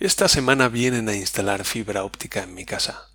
Esta 0.00 0.28
semana 0.28 0.70
vienen 0.70 1.10
a 1.10 1.14
instalar 1.14 1.66
fibra 1.66 2.04
óptica 2.04 2.42
en 2.42 2.54
mi 2.54 2.64
casa. 2.64 3.10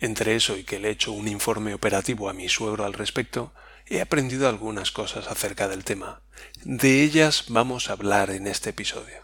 Entre 0.00 0.34
eso 0.34 0.56
y 0.56 0.64
que 0.64 0.80
le 0.80 0.88
he 0.88 0.90
hecho 0.90 1.12
un 1.12 1.28
informe 1.28 1.72
operativo 1.72 2.28
a 2.28 2.32
mi 2.32 2.48
suegro 2.48 2.84
al 2.84 2.94
respecto, 2.94 3.52
he 3.86 4.00
aprendido 4.00 4.48
algunas 4.48 4.90
cosas 4.90 5.28
acerca 5.28 5.68
del 5.68 5.84
tema. 5.84 6.22
De 6.64 7.04
ellas 7.04 7.44
vamos 7.46 7.88
a 7.88 7.92
hablar 7.92 8.30
en 8.30 8.48
este 8.48 8.70
episodio. 8.70 9.22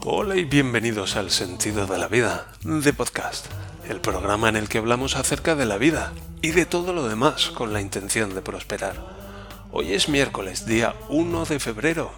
Hola 0.00 0.34
y 0.34 0.44
bienvenidos 0.44 1.14
al 1.14 1.30
Sentido 1.30 1.86
de 1.86 1.98
la 1.98 2.08
Vida, 2.08 2.52
de 2.64 2.92
Podcast, 2.92 3.46
el 3.88 4.00
programa 4.00 4.48
en 4.48 4.56
el 4.56 4.68
que 4.68 4.78
hablamos 4.78 5.14
acerca 5.14 5.54
de 5.54 5.66
la 5.66 5.78
vida 5.78 6.12
y 6.42 6.50
de 6.50 6.66
todo 6.66 6.92
lo 6.92 7.08
demás 7.08 7.50
con 7.50 7.72
la 7.72 7.80
intención 7.80 8.34
de 8.34 8.42
prosperar. 8.42 8.96
Hoy 9.70 9.92
es 9.92 10.08
miércoles, 10.08 10.66
día 10.66 10.96
1 11.10 11.44
de 11.44 11.60
febrero 11.60 12.12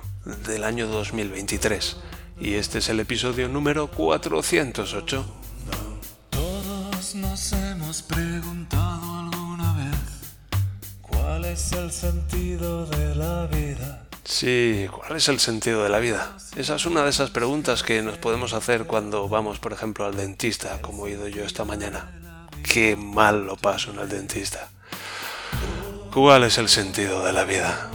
del 0.47 0.65
año 0.65 0.87
2023, 0.87 1.99
y 2.41 2.55
este 2.55 2.79
es 2.79 2.89
el 2.89 3.01
episodio 3.01 3.49
número 3.49 3.89
408. 3.89 5.25
Todos 6.31 7.15
nos 7.15 7.53
hemos 7.53 8.03
preguntado 8.03 9.19
alguna 9.19 9.75
vez 9.75 10.01
cuál 11.03 11.45
es 11.45 11.73
el 11.73 11.91
sentido 11.93 12.87
de 12.87 13.15
la 13.15 13.47
vida. 13.47 14.07
Sí, 14.25 14.87
¿cuál 14.91 15.17
es 15.17 15.29
el 15.29 15.39
sentido 15.39 15.83
de 15.83 15.91
la 15.91 15.98
vida? 15.98 16.37
Esa 16.57 16.77
es 16.77 16.87
una 16.87 17.05
de 17.05 17.11
esas 17.11 17.31
preguntas 17.31 17.83
que 17.83 18.01
nos 18.01 18.17
podemos 18.17 18.55
hacer 18.55 18.87
cuando 18.87 19.29
vamos, 19.29 19.59
por 19.59 19.73
ejemplo, 19.73 20.07
al 20.07 20.17
dentista, 20.17 20.81
como 20.81 21.07
he 21.07 21.11
ido 21.11 21.29
yo 21.29 21.45
esta 21.45 21.65
mañana. 21.65 22.48
Qué 22.62 22.97
mal 22.97 23.45
lo 23.45 23.57
paso 23.57 23.91
en 23.91 23.98
el 23.98 24.09
dentista. 24.09 24.70
¿Cuál 26.12 26.45
es 26.45 26.59
el 26.59 26.69
sentido 26.69 27.25
de 27.25 27.33
la 27.33 27.45
vida? 27.45 27.91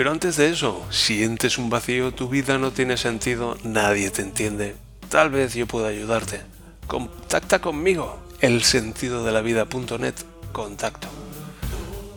Pero 0.00 0.12
antes 0.12 0.38
de 0.38 0.48
eso, 0.48 0.82
sientes 0.88 1.58
un 1.58 1.68
vacío, 1.68 2.10
tu 2.14 2.30
vida 2.30 2.56
no 2.56 2.70
tiene 2.70 2.96
sentido, 2.96 3.58
nadie 3.64 4.08
te 4.08 4.22
entiende. 4.22 4.74
Tal 5.10 5.28
vez 5.28 5.52
yo 5.52 5.66
pueda 5.66 5.88
ayudarte. 5.88 6.40
Contacta 6.86 7.58
conmigo, 7.58 8.18
el 8.40 8.62
sentido 8.62 9.22
de 9.26 9.32
la 9.32 9.42
vida.net, 9.42 10.14
contacto. 10.52 11.06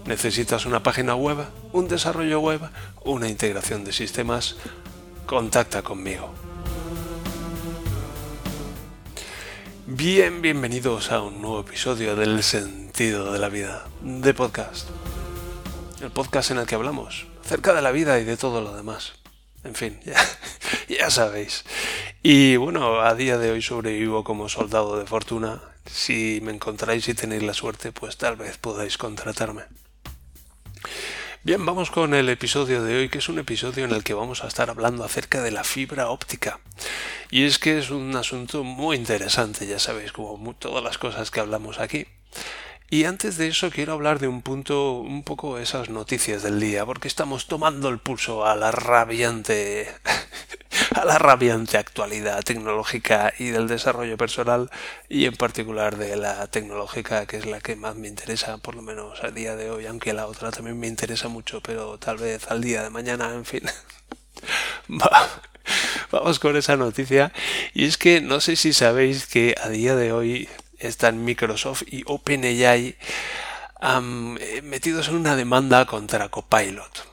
¿Necesitas 0.06 0.66
una 0.66 0.82
página 0.82 1.16
web, 1.16 1.46
un 1.74 1.90
desarrollo 1.90 2.40
web, 2.40 2.62
una 3.04 3.28
integración 3.28 3.84
de 3.84 3.92
sistemas? 3.92 4.56
Contacta 5.26 5.82
conmigo. 5.82 6.34
Bien, 9.88 10.42
bienvenidos 10.42 11.12
a 11.12 11.22
un 11.22 11.42
nuevo 11.42 11.60
episodio 11.60 12.16
del 12.16 12.44
sentido 12.44 13.34
de 13.34 13.40
la 13.40 13.50
vida, 13.50 13.84
de 14.02 14.34
podcast. 14.34 14.88
El 16.02 16.12
podcast 16.12 16.52
en 16.52 16.60
el 16.60 16.66
que 16.66 16.76
hablamos 16.76 17.33
acerca 17.54 17.76
de 17.76 17.84
la 17.84 17.92
vida 17.92 18.18
y 18.18 18.24
de 18.24 18.36
todo 18.36 18.62
lo 18.62 18.76
demás. 18.76 19.14
En 19.64 19.76
fin, 19.76 20.00
ya, 20.90 21.12
sabéis. 21.12 21.64
Y 22.24 22.56
bueno, 22.56 23.02
a 23.02 23.14
día 23.14 23.38
de 23.38 23.52
hoy 23.52 23.62
sobrevivo 23.62 24.24
como 24.24 24.50
soldado 24.50 24.98
de 24.98 25.06
fortuna. 25.06 25.62
Si 25.86 26.40
me 26.42 26.52
encontráis 26.52 27.08
y 27.10 27.14
tenéis 27.14 27.44
la 27.44 27.54
suerte, 27.54 27.92
pues 27.92 28.18
tal 28.18 28.38
vez 28.38 28.58
podáis 28.58 28.98
contratarme. 28.98 29.66
Bien, 31.44 31.64
vamos 31.64 31.92
con 31.92 32.16
el 32.16 32.28
episodio 32.30 32.84
de 32.84 32.98
hoy, 32.98 33.10
que 33.10 33.20
es 33.20 33.30
un 33.30 33.38
episodio 33.38 33.86
en 33.86 33.92
el 33.92 34.04
que 34.04 34.16
vamos 34.16 34.44
a 34.44 34.48
estar 34.48 34.72
hablando 34.72 35.04
acerca 35.04 35.44
de 35.44 35.52
la 35.52 35.64
fibra 35.64 36.10
óptica. 36.10 36.60
Y 37.30 37.44
es 37.44 37.60
que 37.60 37.78
es 37.78 37.92
un 37.92 38.16
asunto 38.16 38.64
muy 38.64 38.98
interesante, 38.98 39.68
ya 39.68 39.78
sabéis, 39.78 40.12
como 40.12 40.56
todas 40.56 40.84
las 40.84 40.98
cosas 40.98 41.30
que 41.30 41.40
hablamos 41.40 41.78
aquí. 41.78 42.08
Y 42.94 43.06
antes 43.06 43.38
de 43.38 43.48
eso 43.48 43.72
quiero 43.72 43.94
hablar 43.94 44.20
de 44.20 44.28
un 44.28 44.44
punto, 44.44 45.00
un 45.00 45.24
poco 45.24 45.58
esas 45.58 45.90
noticias 45.90 46.44
del 46.44 46.60
día, 46.60 46.86
porque 46.86 47.08
estamos 47.08 47.48
tomando 47.48 47.90
el 47.90 47.98
pulso 47.98 48.46
a 48.46 48.56
la 48.56 48.70
rabiante, 48.70 49.92
a 50.94 51.04
la 51.04 51.18
rabiante 51.18 51.80
actualidad 51.80 52.44
tecnológica 52.44 53.34
y 53.40 53.48
del 53.48 53.68
desarrollo 53.68 54.16
personal 54.16 54.70
y 55.10 55.26
en 55.26 55.36
particular 55.36 55.98
de 55.98 56.16
la 56.18 56.46
tecnológica, 56.46 57.26
que 57.26 57.38
es 57.38 57.48
la 57.48 57.62
que 57.62 57.76
más 57.76 57.96
me 57.96 58.08
interesa, 58.08 58.60
por 58.60 58.76
lo 58.76 58.84
menos 58.84 59.24
a 59.24 59.32
día 59.32 59.56
de 59.56 59.72
hoy, 59.72 59.88
aunque 59.88 60.14
la 60.14 60.28
otra 60.28 60.52
también 60.52 60.80
me 60.80 60.86
interesa 60.86 61.30
mucho, 61.30 61.62
pero 61.62 61.98
tal 61.98 62.18
vez 62.18 62.46
al 62.52 62.62
día 62.62 62.84
de 62.84 62.92
mañana, 62.92 63.34
en 63.34 63.46
fin. 63.46 63.64
Vamos 66.12 66.38
con 66.38 66.56
esa 66.58 66.78
noticia. 66.78 67.34
Y 67.74 67.86
es 67.86 67.98
que 67.98 68.22
no 68.22 68.40
sé 68.40 68.56
si 68.56 68.72
sabéis 68.72 69.26
que 69.26 69.56
a 69.60 69.70
día 69.70 69.96
de 69.96 70.12
hoy 70.12 70.48
están 70.88 71.24
Microsoft 71.24 71.84
y 71.88 72.04
OpenAI 72.06 72.96
eh, 73.82 74.62
metidos 74.64 75.10
en 75.10 75.16
una 75.16 75.36
demanda 75.36 75.86
contra 75.86 76.30
Copilot. 76.30 77.08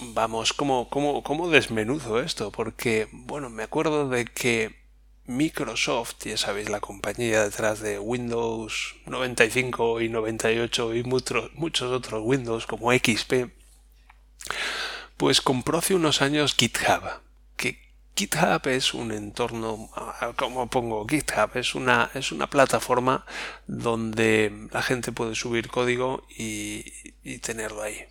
Vamos, 0.00 0.52
¿cómo, 0.52 0.88
cómo, 0.90 1.22
cómo 1.22 1.48
desmenuzo 1.48 2.20
esto? 2.20 2.52
Porque, 2.52 3.08
bueno, 3.12 3.50
me 3.50 3.62
acuerdo 3.62 4.08
de 4.08 4.26
que 4.26 4.74
Microsoft, 5.26 6.24
ya 6.24 6.36
sabéis, 6.36 6.68
la 6.68 6.80
compañía 6.80 7.42
detrás 7.42 7.80
de 7.80 7.98
Windows 7.98 8.94
95 9.06 10.00
y 10.00 10.08
98 10.08 10.94
y 10.94 11.02
muchos, 11.02 11.52
muchos 11.54 11.90
otros 11.90 12.22
Windows 12.24 12.66
como 12.66 12.92
XP, 12.92 13.50
pues 15.16 15.40
compró 15.40 15.78
hace 15.78 15.94
unos 15.94 16.22
años 16.22 16.54
GitHub. 16.54 17.25
GitHub 18.16 18.66
es 18.68 18.94
un 18.94 19.12
entorno, 19.12 19.90
como 20.36 20.70
pongo 20.70 21.06
GitHub, 21.06 21.50
es 21.54 21.74
una, 21.74 22.10
es 22.14 22.32
una 22.32 22.48
plataforma 22.48 23.26
donde 23.66 24.68
la 24.72 24.80
gente 24.80 25.12
puede 25.12 25.34
subir 25.34 25.68
código 25.68 26.26
y, 26.34 26.82
tenerlo 27.40 27.82
ahí. 27.82 28.04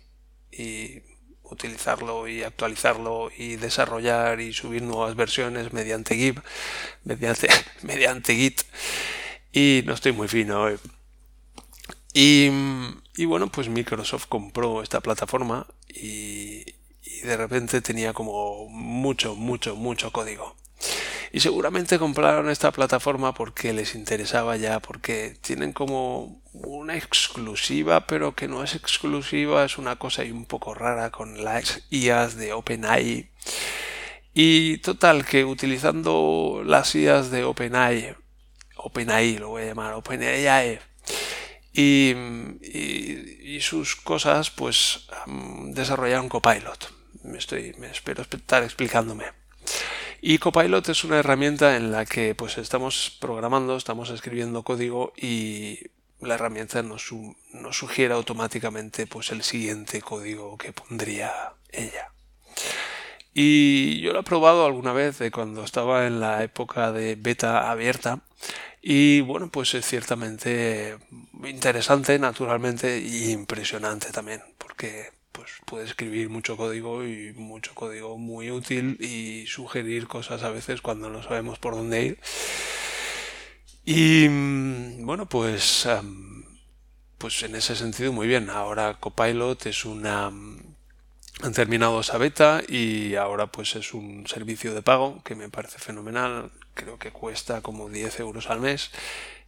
Y 0.52 1.02
utilizarlo 1.42 2.28
y 2.28 2.44
actualizarlo 2.44 3.30
y 3.36 3.56
desarrollar 3.56 4.40
y 4.40 4.52
subir 4.52 4.82
nuevas 4.82 5.16
versiones 5.16 5.72
mediante 5.72 6.14
Git, 6.14 6.38
mediante, 7.02 7.48
mediante 7.82 8.36
Git. 8.36 8.62
Y 9.52 9.82
no 9.86 9.94
estoy 9.94 10.12
muy 10.12 10.28
fino 10.28 10.62
hoy. 10.62 10.78
Y, 12.12 12.48
y 13.16 13.24
bueno, 13.24 13.50
pues 13.50 13.68
Microsoft 13.68 14.26
compró 14.28 14.82
esta 14.82 15.00
plataforma 15.00 15.66
y, 15.88 16.75
y 17.22 17.26
de 17.26 17.36
repente 17.36 17.80
tenía 17.80 18.12
como 18.12 18.68
mucho, 18.68 19.34
mucho, 19.34 19.76
mucho 19.76 20.12
código. 20.12 20.56
Y 21.32 21.40
seguramente 21.40 21.98
compraron 21.98 22.48
esta 22.48 22.72
plataforma 22.72 23.34
porque 23.34 23.72
les 23.72 23.94
interesaba 23.94 24.56
ya, 24.56 24.80
porque 24.80 25.36
tienen 25.40 25.72
como 25.72 26.40
una 26.52 26.96
exclusiva, 26.96 28.06
pero 28.06 28.34
que 28.34 28.48
no 28.48 28.62
es 28.62 28.74
exclusiva, 28.74 29.64
es 29.64 29.76
una 29.78 29.96
cosa 29.96 30.22
ahí 30.22 30.30
un 30.30 30.46
poco 30.46 30.74
rara 30.74 31.10
con 31.10 31.44
las 31.44 31.82
IAs 31.90 32.36
de 32.36 32.52
OpenAI. 32.52 33.30
Y 34.34 34.78
total, 34.78 35.24
que 35.26 35.44
utilizando 35.44 36.62
las 36.64 36.94
IAs 36.94 37.30
de 37.30 37.44
OpenAI, 37.44 38.14
OpenAI 38.76 39.38
lo 39.38 39.50
voy 39.50 39.64
a 39.64 39.66
llamar, 39.66 39.94
OpenAI, 39.94 40.78
y, 41.72 42.14
y, 42.62 43.60
sus 43.60 43.96
cosas, 43.96 44.50
pues 44.50 45.06
desarrollaron 45.66 46.30
Copilot 46.30 46.95
me, 47.26 47.38
estoy, 47.38 47.74
me 47.78 47.90
espero 47.90 48.22
estar 48.22 48.62
explicándome. 48.62 49.24
Y 50.20 50.38
Copilot 50.38 50.88
es 50.88 51.04
una 51.04 51.18
herramienta 51.18 51.76
en 51.76 51.92
la 51.92 52.06
que 52.06 52.34
pues 52.34 52.58
estamos 52.58 53.16
programando, 53.20 53.76
estamos 53.76 54.10
escribiendo 54.10 54.62
código 54.62 55.12
y 55.16 55.80
la 56.20 56.34
herramienta 56.34 56.82
nos, 56.82 57.12
nos 57.52 57.76
sugiere 57.76 58.14
automáticamente 58.14 59.06
pues 59.06 59.30
el 59.30 59.42
siguiente 59.42 60.00
código 60.00 60.56
que 60.56 60.72
pondría 60.72 61.52
ella. 61.70 62.10
Y 63.34 64.00
yo 64.00 64.14
lo 64.14 64.20
he 64.20 64.22
probado 64.22 64.64
alguna 64.64 64.94
vez 64.94 65.18
cuando 65.30 65.62
estaba 65.62 66.06
en 66.06 66.20
la 66.20 66.42
época 66.42 66.90
de 66.90 67.16
beta 67.16 67.70
abierta 67.70 68.20
y 68.80 69.20
bueno 69.20 69.50
pues 69.50 69.74
es 69.74 69.84
ciertamente 69.84 70.96
interesante 71.44 72.18
naturalmente 72.18 72.98
y 72.98 73.32
impresionante 73.32 74.10
también 74.10 74.42
porque 74.56 75.10
pues 75.46 75.60
puede 75.64 75.84
escribir 75.84 76.28
mucho 76.28 76.56
código 76.56 77.04
y 77.04 77.32
mucho 77.34 77.72
código 77.72 78.18
muy 78.18 78.50
útil 78.50 78.96
y 79.00 79.46
sugerir 79.46 80.08
cosas 80.08 80.42
a 80.42 80.50
veces 80.50 80.80
cuando 80.80 81.08
no 81.08 81.22
sabemos 81.22 81.60
por 81.60 81.76
dónde 81.76 82.02
ir. 82.02 82.18
Y 83.84 84.28
mm, 84.28 85.06
bueno, 85.06 85.26
pues, 85.26 85.86
pues 87.16 87.42
en 87.44 87.54
ese 87.54 87.76
sentido 87.76 88.12
muy 88.12 88.26
bien. 88.26 88.50
Ahora 88.50 88.94
Copilot 88.98 89.66
es 89.66 89.84
una... 89.84 90.26
Han 90.26 91.52
terminado 91.52 92.00
esa 92.00 92.18
beta 92.18 92.62
y 92.66 93.14
ahora 93.14 93.46
pues 93.46 93.76
es 93.76 93.94
un 93.94 94.26
servicio 94.26 94.74
de 94.74 94.82
pago 94.82 95.22
que 95.22 95.36
me 95.36 95.48
parece 95.48 95.78
fenomenal. 95.78 96.50
Creo 96.74 96.98
que 96.98 97.12
cuesta 97.12 97.60
como 97.60 97.88
10 97.88 98.18
euros 98.18 98.50
al 98.50 98.60
mes 98.60 98.90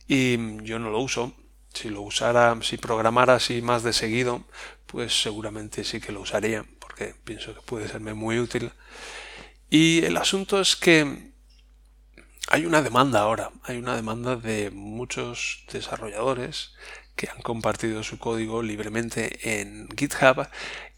y 0.07 0.63
yo 0.63 0.79
no 0.79 0.91
lo 0.91 1.01
uso 1.01 1.35
si 1.73 1.91
lo 1.91 2.03
usara, 2.03 2.57
si 2.63 2.77
programara 2.77 3.35
así 3.35 3.63
más 3.63 3.83
de 3.83 3.93
seguido, 3.93 4.45
pues 4.87 5.23
seguramente 5.23 5.85
sí 5.85 6.01
que 6.01 6.13
lo 6.13 6.21
usaría, 6.21 6.65
porque 6.79 7.15
pienso 7.25 7.55
que 7.55 7.61
puede 7.61 7.89
serme 7.89 8.15
muy 8.15 8.39
útil. 8.39 8.73
Y 9.71 10.05
el 10.05 10.17
asunto 10.17 10.61
es 10.61 10.77
que 10.77 11.33
hay 12.49 12.65
una 12.65 12.83
demanda 12.83 13.21
ahora, 13.21 13.51
hay 13.65 13.77
una 13.77 13.95
demanda 13.95 14.37
de 14.37 14.71
muchos 14.71 15.65
desarrolladores 15.71 16.73
que 17.15 17.29
han 17.29 17.43
compartido 17.43 18.03
su 18.03 18.19
código 18.19 18.63
libremente 18.63 19.61
en 19.61 19.89
GitHub 19.97 20.49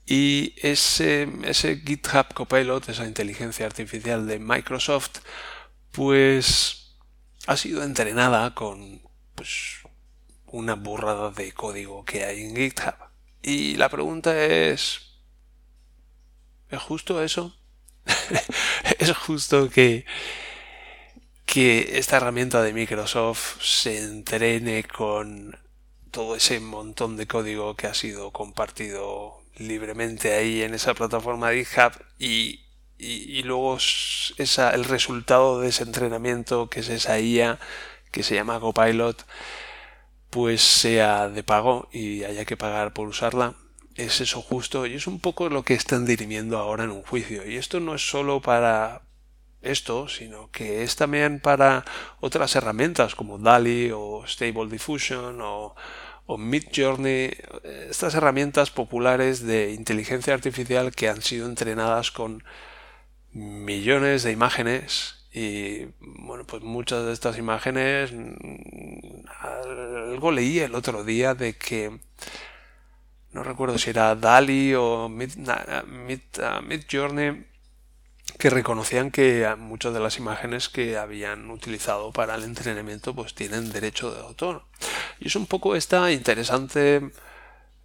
Y 0.06 0.54
ese, 0.62 1.28
ese 1.44 1.80
GitHub 1.80 2.32
Copilot, 2.34 2.88
esa 2.88 3.06
inteligencia 3.06 3.66
artificial 3.66 4.26
de 4.26 4.38
Microsoft, 4.38 5.20
pues 5.92 6.96
ha 7.46 7.56
sido 7.56 7.82
entrenada 7.82 8.54
con 8.54 9.02
pues, 9.34 9.79
una 10.52 10.74
burrada 10.74 11.30
de 11.30 11.52
código 11.52 12.04
que 12.04 12.24
hay 12.24 12.42
en 12.42 12.56
GitHub. 12.56 12.94
Y 13.42 13.76
la 13.76 13.88
pregunta 13.88 14.44
es, 14.44 15.00
¿es 16.68 16.80
justo 16.80 17.22
eso? 17.22 17.56
¿Es 18.98 19.16
justo 19.16 19.70
que, 19.70 20.04
que 21.46 21.98
esta 21.98 22.16
herramienta 22.16 22.62
de 22.62 22.72
Microsoft 22.72 23.62
se 23.62 24.02
entrene 24.02 24.84
con 24.84 25.58
todo 26.10 26.36
ese 26.36 26.60
montón 26.60 27.16
de 27.16 27.26
código 27.26 27.76
que 27.76 27.86
ha 27.86 27.94
sido 27.94 28.32
compartido 28.32 29.40
libremente 29.56 30.34
ahí 30.34 30.62
en 30.62 30.74
esa 30.74 30.94
plataforma 30.94 31.50
de 31.50 31.64
GitHub 31.64 31.92
y, 32.18 32.60
y, 32.98 33.42
luego 33.44 33.78
esa, 34.38 34.70
el 34.70 34.84
resultado 34.84 35.60
de 35.60 35.68
ese 35.68 35.84
entrenamiento 35.84 36.68
que 36.68 36.80
es 36.80 36.88
esa 36.88 37.18
IA 37.18 37.58
que 38.10 38.22
se 38.22 38.34
llama 38.34 38.60
Copilot 38.60 39.24
pues 40.30 40.62
sea 40.62 41.28
de 41.28 41.42
pago 41.42 41.88
y 41.92 42.24
haya 42.24 42.44
que 42.44 42.56
pagar 42.56 42.92
por 42.92 43.08
usarla 43.08 43.54
es 43.96 44.20
eso 44.20 44.40
justo. 44.40 44.86
Y 44.86 44.94
es 44.94 45.06
un 45.06 45.20
poco 45.20 45.48
lo 45.48 45.64
que 45.64 45.74
están 45.74 46.06
dirimiendo 46.06 46.58
ahora 46.58 46.84
en 46.84 46.90
un 46.90 47.02
juicio. 47.02 47.46
Y 47.48 47.56
esto 47.56 47.80
no 47.80 47.94
es 47.94 48.08
solo 48.08 48.40
para 48.40 49.02
esto, 49.62 50.08
sino 50.08 50.50
que 50.50 50.82
es 50.82 50.96
también 50.96 51.40
para 51.40 51.84
otras 52.20 52.56
herramientas 52.56 53.14
como 53.14 53.38
DALI 53.38 53.90
o 53.92 54.24
Stable 54.26 54.70
Diffusion 54.70 55.40
o, 55.42 55.74
o 56.26 56.38
Midjourney, 56.38 57.36
estas 57.90 58.14
herramientas 58.14 58.70
populares 58.70 59.42
de 59.42 59.72
inteligencia 59.72 60.32
artificial 60.32 60.92
que 60.92 61.08
han 61.08 61.22
sido 61.22 61.46
entrenadas 61.46 62.10
con 62.10 62.42
millones 63.32 64.22
de 64.22 64.32
imágenes 64.32 65.19
y 65.32 65.86
bueno, 66.00 66.44
pues 66.44 66.62
muchas 66.62 67.04
de 67.06 67.12
estas 67.12 67.38
imágenes 67.38 68.12
mm, 68.12 69.26
algo 69.40 70.32
leí 70.32 70.58
el 70.58 70.74
otro 70.74 71.04
día 71.04 71.34
de 71.34 71.56
que 71.56 72.00
no 73.32 73.44
recuerdo 73.44 73.78
si 73.78 73.90
era 73.90 74.16
DALI 74.16 74.74
o 74.74 75.08
Mid, 75.08 75.36
Mid, 75.86 76.20
Midjourney 76.66 77.46
que 78.38 78.50
reconocían 78.50 79.10
que 79.10 79.46
muchas 79.58 79.92
de 79.92 80.00
las 80.00 80.18
imágenes 80.18 80.68
que 80.68 80.96
habían 80.96 81.50
utilizado 81.50 82.12
para 82.12 82.34
el 82.34 82.44
entrenamiento 82.44 83.14
pues 83.14 83.34
tienen 83.34 83.70
derecho 83.70 84.12
de 84.12 84.20
autor. 84.20 84.64
Y 85.20 85.28
es 85.28 85.36
un 85.36 85.46
poco 85.46 85.76
esta 85.76 86.10
interesante, 86.10 87.10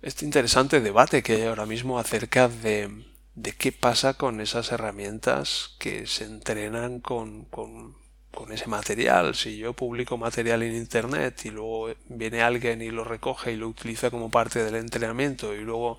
este 0.01 0.25
interesante 0.25 0.81
debate 0.81 1.23
que 1.23 1.33
hay 1.33 1.43
ahora 1.43 1.65
mismo 1.65 1.99
acerca 1.99 2.47
de, 2.47 2.89
de 3.35 3.51
qué 3.51 3.71
pasa 3.71 4.15
con 4.15 4.41
esas 4.41 4.71
herramientas 4.71 5.75
que 5.79 6.07
se 6.07 6.23
entrenan 6.23 7.01
con, 7.01 7.45
con, 7.45 7.95
con 8.31 8.51
ese 8.51 8.67
material. 8.67 9.35
Si 9.35 9.57
yo 9.57 9.73
publico 9.73 10.17
material 10.17 10.63
en 10.63 10.75
Internet 10.75 11.45
y 11.45 11.51
luego 11.51 11.93
viene 12.07 12.41
alguien 12.41 12.81
y 12.81 12.91
lo 12.91 13.03
recoge 13.03 13.51
y 13.51 13.57
lo 13.57 13.67
utiliza 13.67 14.09
como 14.09 14.31
parte 14.31 14.63
del 14.63 14.75
entrenamiento 14.75 15.53
y 15.53 15.61
luego, 15.61 15.97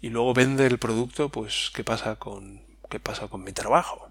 y 0.00 0.10
luego 0.10 0.34
vende 0.34 0.66
el 0.66 0.78
producto, 0.78 1.30
pues 1.30 1.70
¿qué 1.74 1.82
pasa 1.82 2.16
con, 2.16 2.62
qué 2.90 3.00
pasa 3.00 3.28
con 3.28 3.42
mi 3.42 3.52
trabajo. 3.52 4.10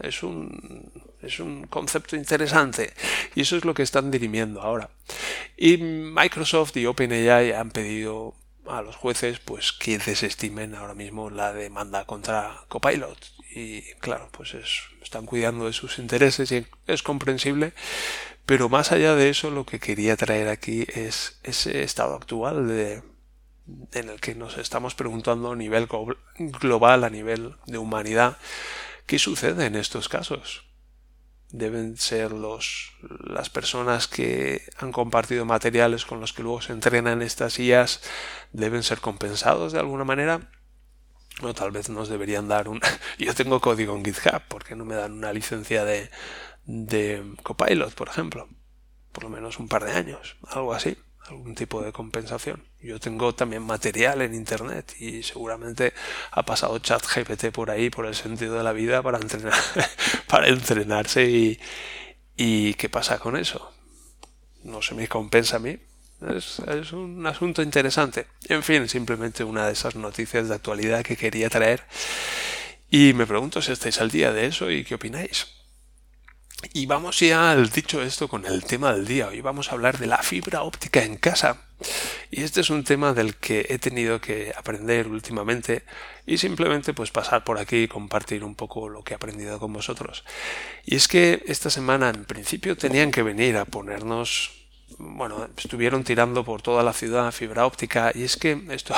Es 0.00 0.22
un, 0.22 0.92
es 1.22 1.40
un 1.40 1.66
concepto 1.66 2.14
interesante 2.14 2.92
y 3.34 3.40
eso 3.40 3.56
es 3.56 3.64
lo 3.64 3.74
que 3.74 3.82
están 3.82 4.10
dirimiendo 4.10 4.60
ahora. 4.60 4.90
Y 5.56 5.78
Microsoft 5.78 6.76
y 6.76 6.86
OpenAI 6.86 7.52
han 7.52 7.70
pedido 7.70 8.34
a 8.70 8.82
los 8.82 8.96
jueces 8.96 9.38
pues 9.38 9.72
que 9.72 9.98
desestimen 9.98 10.74
ahora 10.74 10.94
mismo 10.94 11.30
la 11.30 11.52
demanda 11.52 12.04
contra 12.04 12.64
Copilot 12.68 13.18
y 13.54 13.82
claro 14.00 14.28
pues 14.32 14.54
están 15.02 15.26
cuidando 15.26 15.66
de 15.66 15.72
sus 15.72 15.98
intereses 15.98 16.52
y 16.52 16.66
es 16.86 17.02
comprensible 17.02 17.72
pero 18.48 18.68
más 18.68 18.92
allá 18.92 19.14
de 19.14 19.28
eso 19.28 19.50
lo 19.50 19.66
que 19.66 19.78
quería 19.78 20.16
traer 20.16 20.48
aquí 20.48 20.86
es 20.94 21.38
ese 21.42 21.82
estado 21.82 22.14
actual 22.14 22.66
de, 22.66 23.02
en 23.92 24.08
el 24.08 24.20
que 24.20 24.34
nos 24.34 24.56
estamos 24.56 24.94
preguntando 24.94 25.52
a 25.52 25.56
nivel 25.56 25.86
global, 26.38 27.04
a 27.04 27.10
nivel 27.10 27.56
de 27.66 27.78
humanidad, 27.78 28.38
¿qué 29.06 29.18
sucede 29.18 29.66
en 29.66 29.76
estos 29.76 30.08
casos? 30.08 30.64
Deben 31.50 31.96
ser 31.96 32.32
los, 32.32 32.92
las 33.24 33.48
personas 33.48 34.06
que 34.06 34.62
han 34.78 34.92
compartido 34.92 35.44
materiales 35.44 36.04
con 36.04 36.20
los 36.20 36.32
que 36.32 36.42
luego 36.42 36.60
se 36.60 36.72
entrenan 36.72 37.22
estas 37.22 37.58
IAs, 37.58 38.02
deben 38.52 38.82
ser 38.82 39.00
compensados 39.00 39.72
de 39.72 39.78
alguna 39.78 40.04
manera. 40.04 40.50
O 41.40 41.54
tal 41.54 41.70
vez 41.70 41.88
nos 41.88 42.08
deberían 42.08 42.48
dar 42.48 42.68
un... 42.68 42.80
Yo 43.18 43.34
tengo 43.34 43.60
código 43.60 43.96
en 43.96 44.04
GitHub, 44.04 44.42
¿por 44.48 44.64
qué 44.64 44.76
no 44.76 44.84
me 44.84 44.94
dan 44.94 45.12
una 45.12 45.32
licencia 45.32 45.84
de, 45.84 46.10
de 46.64 47.34
Copilot, 47.42 47.94
por 47.94 48.08
ejemplo? 48.08 48.48
Por 49.12 49.24
lo 49.24 49.30
menos 49.30 49.58
un 49.58 49.68
par 49.68 49.84
de 49.84 49.92
años, 49.92 50.36
algo 50.50 50.74
así 50.74 50.98
algún 51.30 51.54
tipo 51.54 51.82
de 51.82 51.92
compensación. 51.92 52.64
Yo 52.80 53.00
tengo 53.00 53.34
también 53.34 53.62
material 53.62 54.22
en 54.22 54.34
internet 54.34 54.94
y 55.00 55.24
seguramente 55.24 55.92
ha 56.30 56.44
pasado 56.44 56.78
chat 56.78 57.04
GPT 57.04 57.46
por 57.52 57.70
ahí, 57.70 57.90
por 57.90 58.06
el 58.06 58.14
sentido 58.14 58.56
de 58.56 58.62
la 58.62 58.72
vida, 58.72 59.02
para 59.02 59.18
entrenar, 59.18 59.58
para 60.28 60.48
entrenarse 60.48 61.24
y, 61.24 61.60
y 62.36 62.74
¿qué 62.74 62.88
pasa 62.88 63.18
con 63.18 63.36
eso? 63.36 63.72
No 64.62 64.80
se 64.80 64.94
me 64.94 65.08
compensa 65.08 65.56
a 65.56 65.60
mí. 65.60 65.76
Es, 66.36 66.60
es 66.60 66.92
un 66.92 67.26
asunto 67.26 67.62
interesante. 67.62 68.26
En 68.48 68.62
fin, 68.62 68.88
simplemente 68.88 69.42
una 69.42 69.66
de 69.66 69.72
esas 69.72 69.96
noticias 69.96 70.48
de 70.48 70.54
actualidad 70.54 71.02
que 71.02 71.16
quería 71.16 71.50
traer. 71.50 71.84
Y 72.90 73.12
me 73.12 73.26
pregunto 73.26 73.60
si 73.60 73.72
estáis 73.72 74.00
al 74.00 74.10
día 74.10 74.32
de 74.32 74.46
eso 74.46 74.70
y 74.70 74.84
qué 74.84 74.94
opináis. 74.94 75.48
Y 76.72 76.86
vamos 76.86 77.20
ya 77.20 77.50
al 77.50 77.70
dicho 77.70 78.02
esto 78.02 78.28
con 78.28 78.46
el 78.46 78.64
tema 78.64 78.92
del 78.92 79.06
día. 79.06 79.28
Hoy 79.28 79.40
vamos 79.40 79.68
a 79.68 79.72
hablar 79.72 79.98
de 79.98 80.06
la 80.06 80.18
fibra 80.18 80.62
óptica 80.62 81.02
en 81.02 81.16
casa. 81.16 81.67
Y 82.30 82.42
este 82.42 82.60
es 82.60 82.70
un 82.70 82.84
tema 82.84 83.12
del 83.14 83.36
que 83.36 83.66
he 83.68 83.78
tenido 83.78 84.20
que 84.20 84.52
aprender 84.56 85.08
últimamente 85.08 85.84
y 86.26 86.38
simplemente 86.38 86.92
pues 86.92 87.10
pasar 87.10 87.44
por 87.44 87.58
aquí 87.58 87.84
y 87.84 87.88
compartir 87.88 88.44
un 88.44 88.54
poco 88.54 88.88
lo 88.88 89.02
que 89.02 89.14
he 89.14 89.16
aprendido 89.16 89.58
con 89.58 89.72
vosotros. 89.72 90.24
Y 90.84 90.96
es 90.96 91.08
que 91.08 91.42
esta 91.46 91.70
semana 91.70 92.10
en 92.10 92.24
principio 92.24 92.76
tenían 92.76 93.10
que 93.10 93.22
venir 93.22 93.56
a 93.56 93.64
ponernos 93.64 94.58
bueno, 94.96 95.46
estuvieron 95.56 96.02
tirando 96.02 96.44
por 96.44 96.62
toda 96.62 96.82
la 96.82 96.92
ciudad 96.92 97.30
fibra 97.30 97.66
óptica 97.66 98.10
y 98.14 98.24
es 98.24 98.36
que 98.36 98.60
esto 98.70 98.94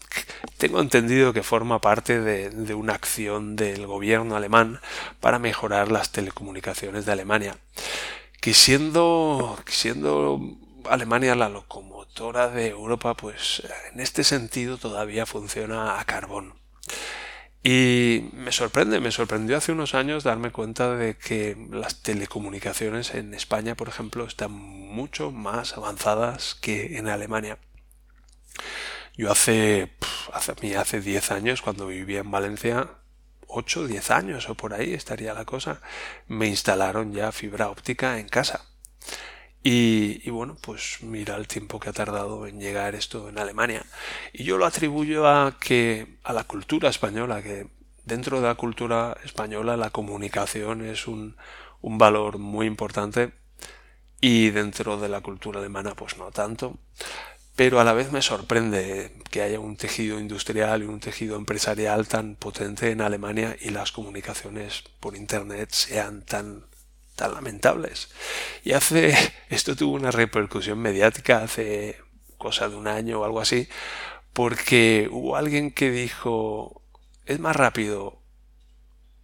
tengo 0.58 0.80
entendido 0.80 1.32
que 1.32 1.42
forma 1.42 1.80
parte 1.80 2.20
de, 2.20 2.74
una 2.74 2.94
acción 2.94 3.56
del 3.56 3.86
gobierno 3.86 4.36
alemán 4.36 4.80
para 5.20 5.38
mejorar 5.38 5.90
las 5.90 6.12
telecomunicaciones 6.12 7.04
de 7.04 7.12
Alemania. 7.12 7.58
Que 8.40 8.54
siendo, 8.54 9.58
siendo 9.66 10.40
Alemania 10.88 11.34
la 11.34 11.48
locomotora 11.48 12.48
de 12.48 12.68
Europa, 12.68 13.14
pues 13.14 13.62
en 13.92 14.00
este 14.00 14.24
sentido 14.24 14.78
todavía 14.78 15.26
funciona 15.26 15.98
a 15.98 16.04
carbón. 16.04 16.54
Y 17.62 18.28
me 18.34 18.52
sorprende, 18.52 19.00
me 19.00 19.10
sorprendió 19.10 19.56
hace 19.56 19.72
unos 19.72 19.94
años 19.94 20.22
darme 20.22 20.52
cuenta 20.52 20.96
de 20.96 21.16
que 21.16 21.56
las 21.70 22.02
telecomunicaciones 22.02 23.14
en 23.14 23.32
España, 23.32 23.74
por 23.74 23.88
ejemplo, 23.88 24.26
están 24.26 24.52
mucho 24.52 25.30
más 25.30 25.76
avanzadas 25.76 26.54
que 26.56 26.98
en 26.98 27.08
Alemania. 27.08 27.58
Yo 29.16 29.32
hace, 29.32 29.92
hace, 30.32 30.76
hace 30.76 31.00
10 31.00 31.30
años, 31.30 31.62
cuando 31.62 31.86
vivía 31.86 32.20
en 32.20 32.30
Valencia, 32.30 32.90
8, 33.46 33.86
10 33.86 34.10
años 34.10 34.48
o 34.50 34.54
por 34.56 34.74
ahí 34.74 34.92
estaría 34.92 35.32
la 35.32 35.44
cosa, 35.44 35.80
me 36.26 36.48
instalaron 36.48 37.12
ya 37.14 37.32
fibra 37.32 37.70
óptica 37.70 38.18
en 38.18 38.28
casa. 38.28 38.66
Y, 39.66 40.28
bueno, 40.28 40.58
pues 40.60 40.98
mira 41.00 41.36
el 41.36 41.48
tiempo 41.48 41.80
que 41.80 41.88
ha 41.88 41.94
tardado 41.94 42.46
en 42.46 42.60
llegar 42.60 42.94
esto 42.94 43.30
en 43.30 43.38
Alemania. 43.38 43.82
Y 44.34 44.44
yo 44.44 44.58
lo 44.58 44.66
atribuyo 44.66 45.26
a 45.26 45.56
que 45.58 46.18
a 46.22 46.34
la 46.34 46.44
cultura 46.44 46.90
española, 46.90 47.42
que 47.42 47.68
dentro 48.04 48.42
de 48.42 48.46
la 48.46 48.56
cultura 48.56 49.16
española 49.24 49.78
la 49.78 49.88
comunicación 49.88 50.84
es 50.84 51.06
un, 51.06 51.36
un 51.80 51.96
valor 51.96 52.38
muy 52.38 52.66
importante 52.66 53.32
y 54.20 54.50
dentro 54.50 55.00
de 55.00 55.08
la 55.08 55.22
cultura 55.22 55.60
alemana 55.60 55.94
pues 55.94 56.18
no 56.18 56.30
tanto. 56.30 56.76
Pero 57.56 57.80
a 57.80 57.84
la 57.84 57.94
vez 57.94 58.12
me 58.12 58.20
sorprende 58.20 59.12
que 59.30 59.40
haya 59.40 59.60
un 59.60 59.76
tejido 59.78 60.20
industrial 60.20 60.82
y 60.82 60.86
un 60.86 61.00
tejido 61.00 61.36
empresarial 61.36 62.06
tan 62.06 62.34
potente 62.36 62.90
en 62.90 63.00
Alemania 63.00 63.56
y 63.58 63.70
las 63.70 63.92
comunicaciones 63.92 64.84
por 65.00 65.16
Internet 65.16 65.70
sean 65.70 66.22
tan 66.22 66.66
tan 67.14 67.34
lamentables. 67.34 68.08
Y 68.62 68.72
hace, 68.72 69.14
esto 69.48 69.76
tuvo 69.76 69.94
una 69.94 70.10
repercusión 70.10 70.78
mediática 70.78 71.42
hace 71.42 71.98
cosa 72.38 72.68
de 72.68 72.76
un 72.76 72.88
año 72.88 73.20
o 73.20 73.24
algo 73.24 73.40
así, 73.40 73.68
porque 74.32 75.08
hubo 75.10 75.36
alguien 75.36 75.70
que 75.70 75.90
dijo, 75.90 76.82
es 77.26 77.38
más 77.40 77.56
rápido, 77.56 78.18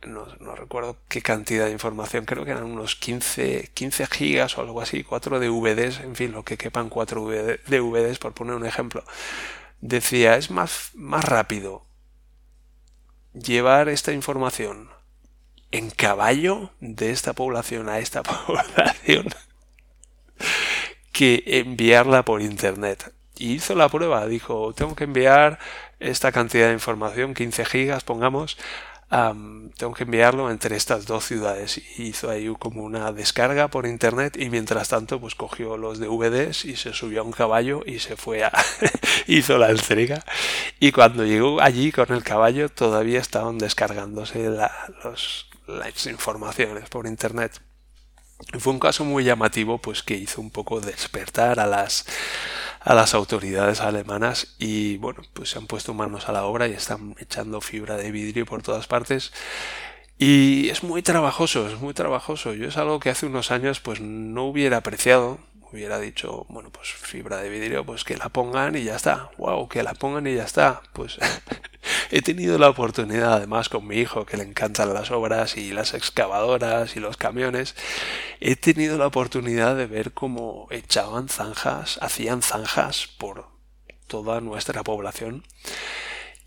no, 0.02 0.24
recuerdo 0.54 0.96
qué 1.08 1.20
cantidad 1.20 1.66
de 1.66 1.72
información, 1.72 2.24
creo 2.24 2.44
que 2.44 2.52
eran 2.52 2.64
unos 2.64 2.96
15, 2.96 3.70
15 3.74 4.06
gigas 4.06 4.56
o 4.56 4.62
algo 4.62 4.80
así, 4.80 5.04
4 5.04 5.38
DVDs, 5.40 6.00
en 6.00 6.16
fin, 6.16 6.32
lo 6.32 6.44
que 6.44 6.56
quepan 6.56 6.88
4 6.88 7.26
DVDs, 7.66 8.18
por 8.18 8.32
poner 8.32 8.54
un 8.54 8.66
ejemplo. 8.66 9.04
decía, 9.80 10.36
es 10.36 10.50
más, 10.50 10.90
más 10.94 11.24
rápido 11.24 11.84
llevar 13.34 13.88
esta 13.88 14.12
información 14.12 14.90
en 15.72 15.90
caballo 15.90 16.70
de 16.80 17.10
esta 17.10 17.32
población 17.32 17.88
a 17.88 17.98
esta 17.98 18.22
población 18.22 19.26
que 21.12 21.42
enviarla 21.46 22.24
por 22.24 22.42
internet. 22.42 23.12
Y 23.36 23.54
hizo 23.54 23.74
la 23.74 23.88
prueba, 23.88 24.26
dijo, 24.26 24.72
tengo 24.74 24.94
que 24.94 25.04
enviar 25.04 25.58
esta 25.98 26.32
cantidad 26.32 26.68
de 26.68 26.74
información, 26.74 27.34
15 27.34 27.64
gigas, 27.64 28.04
pongamos, 28.04 28.58
tengo 29.76 29.92
que 29.94 30.04
enviarlo 30.04 30.50
entre 30.50 30.76
estas 30.76 31.06
dos 31.06 31.24
ciudades. 31.24 31.80
Y 31.98 32.04
hizo 32.04 32.30
ahí 32.30 32.52
como 32.58 32.82
una 32.82 33.12
descarga 33.12 33.68
por 33.68 33.86
internet 33.86 34.36
y 34.38 34.50
mientras 34.50 34.88
tanto 34.88 35.20
pues 35.20 35.34
cogió 35.34 35.76
los 35.76 35.98
DVDs 35.98 36.64
y 36.64 36.76
se 36.76 36.92
subió 36.92 37.20
a 37.20 37.24
un 37.24 37.32
caballo 37.32 37.82
y 37.84 37.98
se 37.98 38.16
fue 38.16 38.44
a... 38.44 38.52
hizo 39.26 39.58
la 39.58 39.70
entrega. 39.70 40.22
Y 40.78 40.92
cuando 40.92 41.24
llegó 41.24 41.60
allí 41.60 41.92
con 41.92 42.12
el 42.12 42.22
caballo 42.22 42.68
todavía 42.68 43.20
estaban 43.20 43.58
descargándose 43.58 44.48
las 45.78 46.06
informaciones 46.06 46.88
por 46.88 47.06
internet. 47.06 47.60
Fue 48.58 48.72
un 48.72 48.80
caso 48.80 49.04
muy 49.04 49.24
llamativo 49.24 49.78
pues 49.78 50.02
que 50.02 50.14
hizo 50.14 50.40
un 50.40 50.50
poco 50.50 50.80
despertar 50.80 51.60
a 51.60 51.66
las 51.66 52.06
a 52.80 52.94
las 52.94 53.12
autoridades 53.12 53.80
alemanas 53.80 54.54
y 54.58 54.96
bueno, 54.96 55.22
pues 55.34 55.50
se 55.50 55.58
han 55.58 55.66
puesto 55.66 55.92
manos 55.92 56.28
a 56.28 56.32
la 56.32 56.44
obra 56.44 56.66
y 56.66 56.72
están 56.72 57.14
echando 57.18 57.60
fibra 57.60 57.96
de 57.96 58.10
vidrio 58.10 58.46
por 58.46 58.62
todas 58.62 58.86
partes. 58.86 59.32
Y 60.18 60.68
es 60.70 60.82
muy 60.82 61.02
trabajoso, 61.02 61.68
es 61.68 61.80
muy 61.80 61.94
trabajoso. 61.94 62.54
Yo 62.54 62.68
es 62.68 62.76
algo 62.76 63.00
que 63.00 63.10
hace 63.10 63.26
unos 63.26 63.50
años 63.50 63.80
pues 63.80 64.00
no 64.00 64.44
hubiera 64.44 64.78
apreciado, 64.78 65.38
hubiera 65.72 65.98
dicho, 65.98 66.46
bueno, 66.48 66.70
pues 66.70 66.88
fibra 66.88 67.38
de 67.38 67.48
vidrio, 67.48 67.84
pues 67.84 68.04
que 68.04 68.16
la 68.16 68.28
pongan 68.28 68.76
y 68.76 68.84
ya 68.84 68.96
está. 68.96 69.30
Wow, 69.38 69.68
que 69.68 69.82
la 69.82 69.94
pongan 69.94 70.26
y 70.26 70.34
ya 70.36 70.44
está. 70.44 70.82
Pues 70.92 71.18
he 72.10 72.22
tenido 72.22 72.58
la 72.58 72.68
oportunidad, 72.68 73.34
además 73.34 73.68
con 73.68 73.86
mi 73.86 73.96
hijo, 73.96 74.26
que 74.26 74.36
le 74.36 74.42
encantan 74.42 74.92
las 74.92 75.10
obras 75.10 75.56
y 75.56 75.72
las 75.72 75.94
excavadoras 75.94 76.96
y 76.96 77.00
los 77.00 77.16
camiones, 77.16 77.76
he 78.40 78.56
tenido 78.56 78.98
la 78.98 79.06
oportunidad 79.06 79.76
de 79.76 79.86
ver 79.86 80.12
cómo 80.12 80.66
echaban 80.70 81.28
zanjas, 81.28 81.98
hacían 82.02 82.42
zanjas 82.42 83.06
por 83.18 83.46
toda 84.06 84.40
nuestra 84.40 84.82
población 84.82 85.44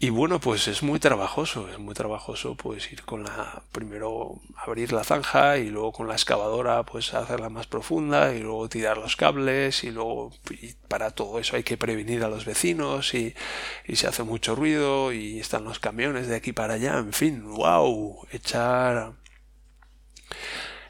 y 0.04 0.10
bueno, 0.10 0.42
pues 0.42 0.68
es 0.68 0.84
muy 0.84 1.00
trabajoso, 1.00 1.70
es 1.70 1.80
muy 1.80 1.94
trabajoso 1.94 2.56
pues 2.56 2.92
ir 2.92 3.04
con 3.04 3.24
la, 3.24 3.64
primero 3.72 4.42
abrir 4.58 4.92
la 4.92 5.06
zanja 5.06 5.58
y 5.60 5.70
luego 5.70 5.94
con 5.94 6.10
la 6.10 6.14
excavadora 6.16 6.84
pues 6.84 7.14
hacerla 7.14 7.48
más 7.48 7.68
profunda 7.68 8.34
y 8.34 8.42
luego 8.42 8.68
tirar 8.68 8.98
los 8.98 9.16
cables 9.16 9.86
y 9.86 9.92
luego 9.92 10.34
para 10.90 11.12
todo 11.12 11.40
eso 11.40 11.56
hay 11.56 11.64
que 11.64 11.78
prevenir 11.78 12.22
a 12.26 12.28
los 12.28 12.44
vecinos 12.44 13.14
y, 13.14 13.34
y 13.86 13.96
se 13.96 14.08
hace 14.08 14.24
mucho 14.24 14.56
ruido 14.56 15.14
y 15.14 15.40
están 15.40 15.64
los 15.64 15.80
camiones 15.80 16.28
de 16.28 16.36
aquí 16.36 16.52
para 16.52 16.74
allá, 16.74 16.98
en 16.98 17.14
fin, 17.14 17.42
wow, 17.54 18.28
echar 18.34 19.14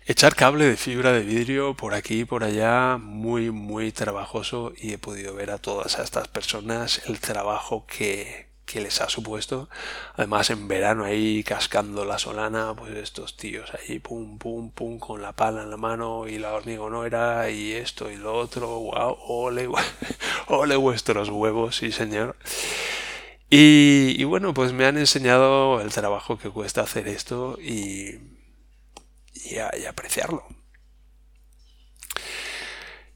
echar 0.08 0.34
cable 0.36 0.66
de 0.66 0.76
fibra 0.76 1.12
de 1.12 1.22
vidrio 1.22 1.76
por 1.76 1.94
aquí 1.94 2.22
y 2.22 2.26
por 2.26 2.44
allá, 2.44 2.98
muy, 2.98 3.52
muy 3.52 3.92
trabajoso 3.92 4.74
y 4.76 4.94
he 4.94 4.98
podido 4.98 5.36
ver 5.36 5.52
a 5.52 5.60
todas 5.60 6.00
estas 6.00 6.28
personas 6.30 7.04
el 7.06 7.20
trabajo 7.20 7.86
que, 7.86 8.53
que 8.74 8.82
les 8.82 9.00
ha 9.02 9.08
supuesto. 9.10 9.70
Además, 10.16 10.50
en 10.50 10.68
verano 10.68 11.06
ahí 11.06 11.44
cascando 11.44 12.06
la 12.06 12.18
solana, 12.18 12.74
pues 12.76 12.96
estos 12.96 13.38
tíos 13.38 13.72
ahí, 13.76 14.00
pum, 14.00 14.40
pum, 14.40 14.72
pum, 14.72 14.98
con 15.00 15.22
la 15.22 15.34
pala 15.34 15.62
en 15.62 15.70
la 15.70 15.78
mano 15.78 16.28
y 16.28 16.40
la 16.40 16.54
hormigonera 16.54 17.50
y 17.52 17.74
esto 17.74 18.10
y 18.12 18.18
lo 18.18 18.34
otro. 18.34 18.68
¡Wow! 18.68 19.18
¡Ole, 19.28 19.70
ole 20.48 20.76
vuestros 20.76 21.30
huevos! 21.30 21.78
Sí, 21.78 21.92
señor. 21.92 22.36
Y, 23.50 24.24
bueno, 24.24 24.54
pues 24.56 24.74
me 24.74 24.86
han 24.86 24.98
enseñado 24.98 25.80
el 25.80 25.92
trabajo 25.92 26.40
que 26.40 26.50
cuesta 26.50 26.82
hacer 26.82 27.08
esto 27.08 27.60
y, 27.62 28.16
y 29.36 29.86
apreciarlo. 29.88 30.44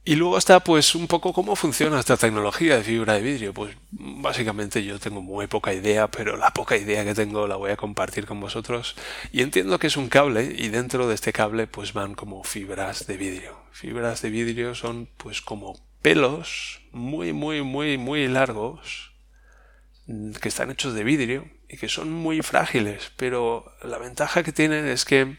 Y 0.08 0.16
luego 0.16 0.38
está 0.38 0.62
pues 0.62 0.96
un 0.96 1.06
poco 1.06 1.34
cómo 1.34 1.58
funciona 1.58 2.00
esta 2.00 2.16
tecnología 2.16 2.78
de 2.78 2.84
fibra 2.86 3.16
de 3.16 3.22
vidrio. 3.22 3.54
Pues 3.54 3.76
básicamente 3.92 4.82
yo 4.82 5.00
tengo 5.00 5.22
muy 5.22 5.48
poca 5.48 5.74
idea, 5.74 6.08
pero 6.10 6.38
la 6.38 6.52
poca 6.52 6.78
idea 6.78 7.04
que 7.04 7.14
tengo 7.14 7.46
la 7.46 7.58
voy 7.58 7.72
a 7.72 7.76
compartir 7.76 8.26
con 8.26 8.40
vosotros. 8.40 8.96
Y 9.34 9.42
entiendo 9.42 9.80
que 9.80 9.88
es 9.88 9.98
un 9.98 10.08
cable 10.08 10.56
y 10.58 10.70
dentro 10.70 11.10
de 11.10 11.16
este 11.16 11.34
cable 11.34 11.68
pues 11.68 11.92
van 11.92 12.16
como 12.16 12.46
fibras 12.46 13.06
de 13.06 13.18
vidrio. 13.18 13.60
Fibras 13.74 14.22
de 14.22 14.30
vidrio 14.30 14.76
son 14.76 15.10
pues 15.18 15.42
como 15.42 15.78
pelos 16.02 16.80
muy 16.94 17.34
muy 17.34 17.62
muy 17.64 17.98
muy 17.98 18.30
largos 18.30 19.12
que 20.42 20.48
están 20.48 20.72
hechos 20.72 20.94
de 20.94 21.04
vidrio 21.04 21.50
y 21.68 21.76
que 21.76 21.90
son 21.90 22.14
muy 22.14 22.42
frágiles, 22.44 23.12
pero 23.18 23.74
la 23.84 23.98
ventaja 23.98 24.42
que 24.42 24.54
tienen 24.54 24.88
es 24.88 25.04
que 25.04 25.36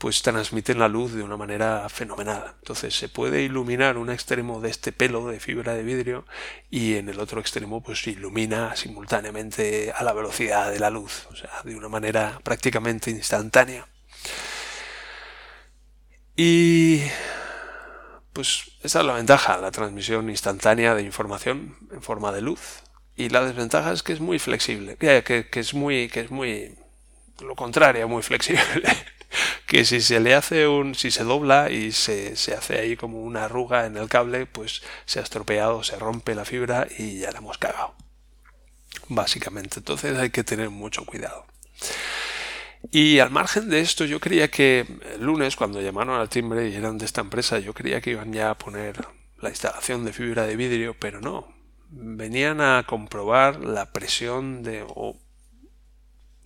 pues 0.00 0.22
transmiten 0.22 0.78
la 0.78 0.88
luz 0.88 1.12
de 1.12 1.22
una 1.22 1.36
manera 1.36 1.86
fenomenal. 1.90 2.54
Entonces 2.60 2.94
se 2.96 3.10
puede 3.10 3.42
iluminar 3.42 3.98
un 3.98 4.08
extremo 4.08 4.62
de 4.62 4.70
este 4.70 4.92
pelo 4.92 5.28
de 5.28 5.40
fibra 5.40 5.74
de 5.74 5.82
vidrio 5.82 6.24
y 6.70 6.94
en 6.94 7.10
el 7.10 7.20
otro 7.20 7.38
extremo 7.38 7.82
pues 7.82 8.06
ilumina 8.06 8.74
simultáneamente 8.76 9.92
a 9.94 10.02
la 10.02 10.14
velocidad 10.14 10.70
de 10.70 10.78
la 10.78 10.88
luz, 10.88 11.26
o 11.30 11.36
sea, 11.36 11.50
de 11.64 11.76
una 11.76 11.90
manera 11.90 12.40
prácticamente 12.42 13.10
instantánea. 13.10 13.86
Y 16.34 17.02
pues 18.32 18.72
esa 18.82 19.00
es 19.00 19.04
la 19.04 19.12
ventaja, 19.12 19.58
la 19.58 19.70
transmisión 19.70 20.30
instantánea 20.30 20.94
de 20.94 21.02
información 21.02 21.76
en 21.92 22.00
forma 22.00 22.32
de 22.32 22.40
luz. 22.40 22.82
Y 23.16 23.28
la 23.28 23.44
desventaja 23.44 23.92
es 23.92 24.02
que 24.02 24.14
es 24.14 24.20
muy 24.20 24.38
flexible, 24.38 24.96
que, 24.96 25.22
que 25.50 25.60
es 25.60 25.74
muy, 25.74 26.08
que 26.08 26.20
es 26.20 26.30
muy, 26.30 26.74
lo 27.42 27.54
contrario, 27.54 28.08
muy 28.08 28.22
flexible. 28.22 28.64
Que 29.70 29.84
si 29.84 30.00
se 30.00 30.18
le 30.18 30.34
hace 30.34 30.66
un, 30.66 30.96
si 30.96 31.12
se 31.12 31.22
dobla 31.22 31.70
y 31.70 31.92
se, 31.92 32.34
se, 32.34 32.54
hace 32.54 32.80
ahí 32.80 32.96
como 32.96 33.22
una 33.22 33.44
arruga 33.44 33.86
en 33.86 33.96
el 33.96 34.08
cable, 34.08 34.46
pues 34.46 34.82
se 35.06 35.20
ha 35.20 35.22
estropeado, 35.22 35.84
se 35.84 35.96
rompe 35.96 36.34
la 36.34 36.44
fibra 36.44 36.88
y 36.98 37.20
ya 37.20 37.30
la 37.30 37.38
hemos 37.38 37.56
cagado. 37.56 37.94
Básicamente, 39.06 39.78
entonces 39.78 40.18
hay 40.18 40.30
que 40.30 40.42
tener 40.42 40.70
mucho 40.70 41.06
cuidado. 41.06 41.46
Y 42.90 43.20
al 43.20 43.30
margen 43.30 43.70
de 43.70 43.78
esto, 43.78 44.04
yo 44.06 44.18
creía 44.18 44.48
que 44.48 44.86
el 45.14 45.22
lunes, 45.22 45.54
cuando 45.54 45.80
llamaron 45.80 46.18
al 46.18 46.28
timbre 46.28 46.68
y 46.68 46.74
eran 46.74 46.98
de 46.98 47.04
esta 47.04 47.20
empresa, 47.20 47.60
yo 47.60 47.72
creía 47.72 48.00
que 48.00 48.10
iban 48.10 48.32
ya 48.32 48.50
a 48.50 48.58
poner 48.58 49.06
la 49.40 49.50
instalación 49.50 50.04
de 50.04 50.12
fibra 50.12 50.48
de 50.48 50.56
vidrio, 50.56 50.96
pero 50.98 51.20
no. 51.20 51.46
Venían 51.90 52.60
a 52.60 52.82
comprobar 52.88 53.60
la 53.60 53.92
presión 53.92 54.64
de, 54.64 54.84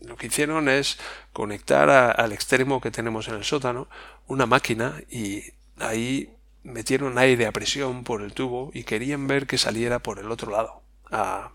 lo 0.07 0.17
que 0.17 0.29
hicieron 0.29 0.69
es 0.69 0.99
conectar 1.33 1.91
al 1.91 2.33
extremo 2.33 2.81
que 2.81 2.91
tenemos 2.91 3.29
en 3.29 3.35
el 3.35 3.45
sótano 3.45 3.89
una 4.27 4.47
máquina 4.47 5.01
y 5.11 5.43
ahí 5.79 6.35
metieron 6.63 7.19
aire 7.19 7.47
a 7.47 7.53
presión 7.53 8.05
por 8.05 8.23
el 8.23 8.33
tubo 8.33 8.71
y 8.75 8.85
querían 8.85 9.27
ver 9.27 9.47
que 9.47 9.59
saliera 9.59 9.99
por 9.99 10.19
el 10.19 10.31
otro 10.31 10.51
lado, 10.51 10.83
a 11.11 11.53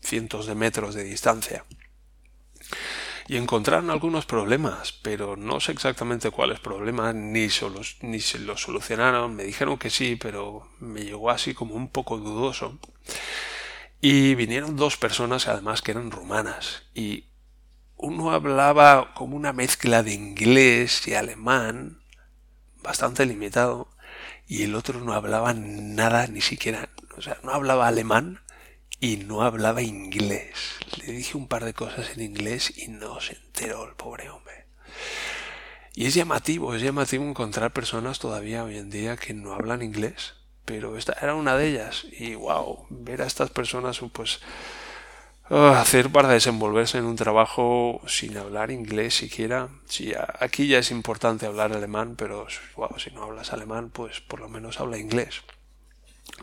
cientos 0.00 0.46
de 0.46 0.54
metros 0.54 0.94
de 0.94 1.04
distancia. 1.04 1.64
Y 3.28 3.36
encontraron 3.36 3.90
algunos 3.90 4.24
problemas, 4.24 4.92
pero 5.02 5.36
no 5.36 5.58
sé 5.58 5.72
exactamente 5.72 6.30
cuáles 6.30 6.60
problemas, 6.60 7.14
ni, 7.14 7.48
ni 8.02 8.20
se 8.20 8.38
los 8.38 8.60
solucionaron. 8.60 9.34
Me 9.34 9.42
dijeron 9.42 9.78
que 9.78 9.90
sí, 9.90 10.14
pero 10.14 10.68
me 10.78 11.02
llegó 11.02 11.30
así 11.30 11.52
como 11.52 11.74
un 11.74 11.88
poco 11.88 12.18
dudoso. 12.18 12.78
Y 14.00 14.36
vinieron 14.36 14.76
dos 14.76 14.96
personas 14.96 15.48
además 15.48 15.82
que 15.82 15.90
eran 15.90 16.12
rumanas 16.12 16.84
y 16.94 17.24
uno 17.96 18.32
hablaba 18.32 19.14
como 19.14 19.36
una 19.36 19.52
mezcla 19.52 20.02
de 20.02 20.12
inglés 20.12 21.06
y 21.08 21.14
alemán, 21.14 22.00
bastante 22.82 23.26
limitado, 23.26 23.88
y 24.46 24.62
el 24.62 24.74
otro 24.74 25.00
no 25.00 25.12
hablaba 25.12 25.54
nada, 25.54 26.26
ni 26.26 26.40
siquiera, 26.40 26.90
o 27.16 27.22
sea, 27.22 27.38
no 27.42 27.52
hablaba 27.52 27.88
alemán 27.88 28.40
y 29.00 29.18
no 29.18 29.42
hablaba 29.42 29.82
inglés. 29.82 30.76
Le 30.98 31.12
dije 31.12 31.36
un 31.36 31.48
par 31.48 31.64
de 31.64 31.74
cosas 31.74 32.10
en 32.10 32.22
inglés 32.22 32.72
y 32.76 32.88
no 32.88 33.20
se 33.20 33.34
enteró 33.34 33.88
el 33.88 33.94
pobre 33.94 34.30
hombre. 34.30 34.66
Y 35.94 36.06
es 36.06 36.14
llamativo, 36.14 36.74
es 36.74 36.82
llamativo 36.82 37.24
encontrar 37.24 37.72
personas 37.72 38.18
todavía 38.18 38.64
hoy 38.64 38.76
en 38.76 38.90
día 38.90 39.16
que 39.16 39.32
no 39.32 39.54
hablan 39.54 39.82
inglés, 39.82 40.34
pero 40.64 40.98
esta 40.98 41.16
era 41.22 41.34
una 41.34 41.56
de 41.56 41.68
ellas. 41.68 42.06
Y 42.12 42.34
wow, 42.34 42.86
ver 42.90 43.22
a 43.22 43.26
estas 43.26 43.50
personas 43.50 44.00
pues 44.12 44.40
hacer 45.50 46.10
para 46.10 46.28
desenvolverse 46.28 46.98
en 46.98 47.04
un 47.04 47.16
trabajo 47.16 48.00
sin 48.06 48.36
hablar 48.36 48.70
inglés 48.70 49.14
siquiera. 49.14 49.68
Sí, 49.86 50.12
aquí 50.40 50.66
ya 50.66 50.78
es 50.78 50.90
importante 50.90 51.46
hablar 51.46 51.72
alemán, 51.72 52.16
pero 52.16 52.46
si 52.98 53.10
no 53.10 53.22
hablas 53.22 53.52
alemán, 53.52 53.90
pues 53.90 54.20
por 54.20 54.40
lo 54.40 54.48
menos 54.48 54.80
habla 54.80 54.98
inglés. 54.98 55.42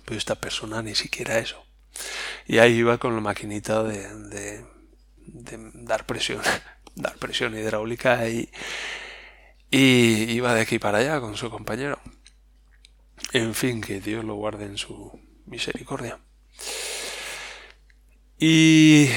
Pero 0.06 0.18
esta 0.18 0.36
persona 0.36 0.82
ni 0.82 0.96
siquiera 0.96 1.38
eso. 1.40 1.64
Y 2.48 2.60
ahí 2.60 2.76
iba 2.76 2.98
con 2.98 3.16
la 3.16 3.22
maquinita 3.22 3.84
de, 3.84 4.08
de, 4.28 4.66
dar 5.74 6.06
presión, 6.06 6.42
dar 6.96 7.16
presión 7.18 7.58
hidráulica 7.58 8.28
y, 8.30 8.50
y 9.70 10.32
iba 10.32 10.54
de 10.54 10.62
aquí 10.62 10.80
para 10.80 11.00
allá 11.00 11.20
con 11.20 11.36
su 11.36 11.50
compañero. 11.50 12.00
En 13.34 13.54
fin, 13.54 13.82
que 13.82 14.00
Dios 14.00 14.24
lo 14.24 14.36
guarde 14.36 14.66
en 14.66 14.78
su 14.78 15.20
misericordia. 15.46 16.20
Y 18.46 19.08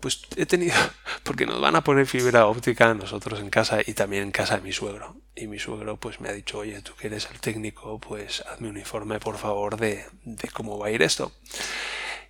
pues 0.00 0.22
he 0.34 0.44
tenido, 0.44 0.74
porque 1.22 1.46
nos 1.46 1.60
van 1.60 1.76
a 1.76 1.84
poner 1.84 2.06
fibra 2.06 2.46
óptica 2.46 2.92
nosotros 2.92 3.38
en 3.38 3.50
casa 3.50 3.82
y 3.86 3.92
también 3.92 4.24
en 4.24 4.30
casa 4.32 4.56
de 4.56 4.62
mi 4.62 4.72
suegro. 4.72 5.14
Y 5.36 5.46
mi 5.46 5.60
suegro 5.60 5.96
pues 5.96 6.20
me 6.20 6.28
ha 6.28 6.32
dicho, 6.32 6.58
oye, 6.58 6.82
tú 6.82 6.92
que 6.96 7.06
eres 7.06 7.28
el 7.30 7.38
técnico, 7.38 8.00
pues 8.00 8.40
hazme 8.48 8.68
un 8.68 8.78
informe 8.78 9.20
por 9.20 9.38
favor 9.38 9.76
de, 9.76 10.04
cómo 10.52 10.76
va 10.76 10.88
a 10.88 10.90
ir 10.90 11.02
esto 11.02 11.30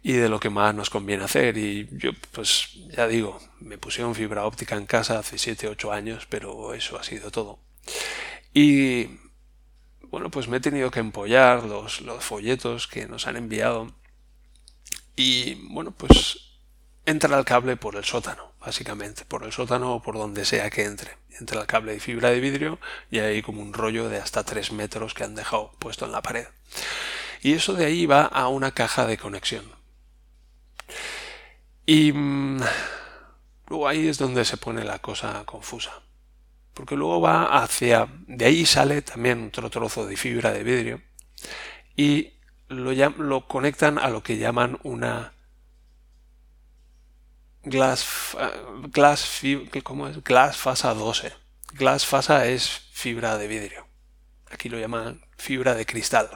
y 0.02 0.12
de 0.12 0.28
lo 0.28 0.38
que 0.38 0.50
más 0.50 0.74
nos 0.74 0.90
conviene 0.90 1.24
hacer. 1.24 1.56
Y 1.56 1.88
yo, 1.92 2.10
pues 2.32 2.74
ya 2.94 3.08
digo, 3.08 3.40
me 3.58 3.78
pusieron 3.78 4.14
fibra 4.14 4.44
óptica 4.44 4.76
en 4.76 4.84
casa 4.84 5.18
hace 5.18 5.38
7, 5.38 5.66
8 5.66 5.92
años, 5.92 6.26
pero 6.28 6.74
eso 6.74 6.98
ha 6.98 7.04
sido 7.04 7.30
todo. 7.30 7.58
Y 8.52 9.06
bueno, 10.02 10.30
pues 10.30 10.46
me 10.46 10.58
he 10.58 10.60
tenido 10.60 10.90
que 10.90 11.00
empollar 11.00 11.64
los, 11.64 12.02
los 12.02 12.22
folletos 12.22 12.86
que 12.86 13.06
nos 13.06 13.26
han 13.26 13.38
enviado. 13.38 13.98
Y 15.22 15.52
bueno, 15.68 15.90
pues 15.90 16.38
entra 17.04 17.38
el 17.38 17.44
cable 17.44 17.76
por 17.76 17.94
el 17.94 18.04
sótano, 18.04 18.52
básicamente, 18.58 19.26
por 19.26 19.44
el 19.44 19.52
sótano 19.52 19.96
o 19.96 20.02
por 20.02 20.16
donde 20.16 20.46
sea 20.46 20.70
que 20.70 20.84
entre. 20.84 21.18
Entra 21.38 21.60
el 21.60 21.66
cable 21.66 21.92
de 21.92 22.00
fibra 22.00 22.30
de 22.30 22.40
vidrio 22.40 22.78
y 23.10 23.18
hay 23.18 23.42
como 23.42 23.60
un 23.60 23.74
rollo 23.74 24.08
de 24.08 24.16
hasta 24.16 24.44
3 24.44 24.72
metros 24.72 25.12
que 25.12 25.24
han 25.24 25.34
dejado 25.34 25.72
puesto 25.78 26.06
en 26.06 26.12
la 26.12 26.22
pared. 26.22 26.46
Y 27.42 27.52
eso 27.52 27.74
de 27.74 27.84
ahí 27.84 28.06
va 28.06 28.24
a 28.24 28.48
una 28.48 28.70
caja 28.70 29.06
de 29.06 29.18
conexión. 29.18 29.66
Y 31.84 32.12
mm, 32.14 32.62
luego 33.68 33.88
ahí 33.88 34.08
es 34.08 34.16
donde 34.16 34.46
se 34.46 34.56
pone 34.56 34.84
la 34.84 35.00
cosa 35.00 35.44
confusa. 35.44 36.00
Porque 36.72 36.96
luego 36.96 37.20
va 37.20 37.62
hacia... 37.62 38.08
De 38.26 38.46
ahí 38.46 38.64
sale 38.64 39.02
también 39.02 39.48
otro 39.48 39.68
trozo 39.68 40.06
de 40.06 40.16
fibra 40.16 40.50
de 40.50 40.62
vidrio 40.62 41.02
y 41.94 42.39
lo, 42.70 42.92
lo 42.92 43.46
conectan 43.46 43.98
a 43.98 44.08
lo 44.08 44.22
que 44.22 44.38
llaman 44.38 44.78
una 44.82 45.32
glass, 47.64 48.36
glass, 48.92 49.42
¿cómo 49.82 50.08
es? 50.08 50.22
glass 50.24 50.56
fasa 50.56 50.94
12. 50.94 51.32
Glass 51.72 52.06
fasa 52.06 52.46
es 52.46 52.82
fibra 52.92 53.36
de 53.38 53.46
vidrio. 53.48 53.86
Aquí 54.50 54.68
lo 54.68 54.78
llaman 54.78 55.20
fibra 55.36 55.74
de 55.74 55.86
cristal. 55.86 56.30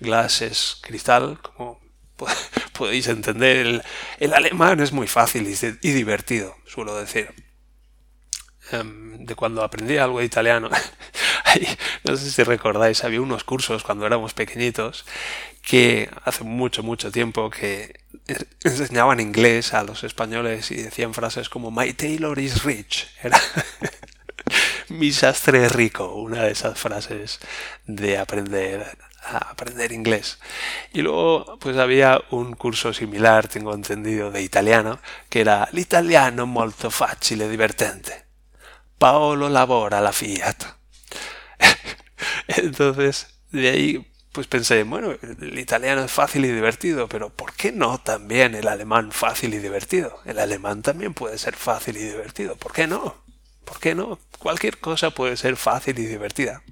Glass 0.00 0.42
es 0.42 0.78
cristal, 0.82 1.38
como 1.40 1.80
podéis 2.72 3.08
entender. 3.08 3.82
El, 4.18 4.34
alemán 4.34 4.80
es 4.80 4.92
muy 4.92 5.06
fácil 5.06 5.46
y, 5.48 5.92
divertido, 5.92 6.54
suelo 6.66 6.96
decir. 6.96 7.34
Em, 8.70 9.24
de 9.24 9.34
cuando 9.34 9.62
aprendí 9.62 9.98
algo 9.98 10.20
de 10.20 10.24
italiano, 10.24 10.70
no 12.04 12.16
sé 12.16 12.30
si 12.30 12.42
recordáis, 12.42 13.04
había 13.04 13.20
unos 13.20 13.44
cursos 13.44 13.82
cuando 13.82 14.06
éramos 14.06 14.34
pequeñitos 14.34 15.04
que 15.62 16.10
hace 16.24 16.44
mucho, 16.44 16.82
mucho 16.82 17.10
tiempo 17.10 17.50
que 17.50 18.00
enseñaban 18.64 19.20
inglés 19.20 19.74
a 19.74 19.84
los 19.84 20.04
españoles 20.04 20.70
y 20.70 20.76
decían 20.76 21.14
frases 21.14 21.48
como 21.48 21.70
My 21.70 21.92
tailor 21.92 22.38
is 22.38 22.64
rich. 22.64 23.08
Era 23.22 23.40
mi 24.88 25.12
sastre 25.12 25.66
es 25.66 25.72
rico, 25.72 26.14
una 26.14 26.44
de 26.44 26.52
esas 26.52 26.78
frases 26.78 27.38
de 27.86 28.18
aprender 28.18 28.96
aprender 29.22 29.92
inglés. 29.92 30.38
Y 30.92 31.02
luego 31.02 31.58
pues 31.60 31.76
había 31.76 32.20
un 32.30 32.54
curso 32.54 32.92
similar, 32.92 33.48
tengo 33.48 33.74
entendido, 33.74 34.30
de 34.30 34.42
italiano, 34.42 34.98
que 35.28 35.40
era 35.40 35.68
l'italiano 35.72 36.46
molto 36.46 36.90
facile 36.90 37.44
e 37.44 37.48
divertente. 37.48 38.26
Paolo 38.98 39.48
lavora 39.48 40.00
la 40.00 40.12
Fiat. 40.12 40.81
Entonces, 42.48 43.28
de 43.50 43.68
ahí 43.68 44.12
pues 44.32 44.46
pensé, 44.46 44.82
bueno, 44.84 45.14
el 45.20 45.58
italiano 45.58 46.02
es 46.04 46.10
fácil 46.10 46.46
y 46.46 46.50
divertido, 46.50 47.06
pero 47.06 47.28
¿por 47.28 47.52
qué 47.52 47.70
no 47.70 47.98
también 47.98 48.54
el 48.54 48.66
alemán 48.66 49.12
fácil 49.12 49.52
y 49.52 49.58
divertido? 49.58 50.20
El 50.24 50.38
alemán 50.38 50.80
también 50.80 51.12
puede 51.12 51.36
ser 51.36 51.54
fácil 51.54 51.98
y 51.98 52.00
divertido, 52.00 52.56
¿por 52.56 52.72
qué 52.72 52.86
no? 52.86 53.22
¿Por 53.66 53.78
qué 53.78 53.94
no? 53.94 54.18
Cualquier 54.38 54.78
cosa 54.78 55.10
puede 55.10 55.36
ser 55.36 55.56
fácil 55.56 55.98
y 55.98 56.06
divertida. 56.06 56.62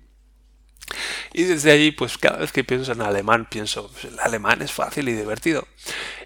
Y 1.32 1.44
desde 1.44 1.70
ahí, 1.70 1.92
pues 1.92 2.18
cada 2.18 2.38
vez 2.38 2.50
que 2.50 2.64
pienso 2.64 2.92
en 2.92 3.02
alemán, 3.02 3.46
pienso, 3.48 3.88
pues, 3.92 4.06
el 4.06 4.18
alemán 4.18 4.62
es 4.62 4.72
fácil 4.72 5.08
y 5.08 5.12
divertido. 5.12 5.68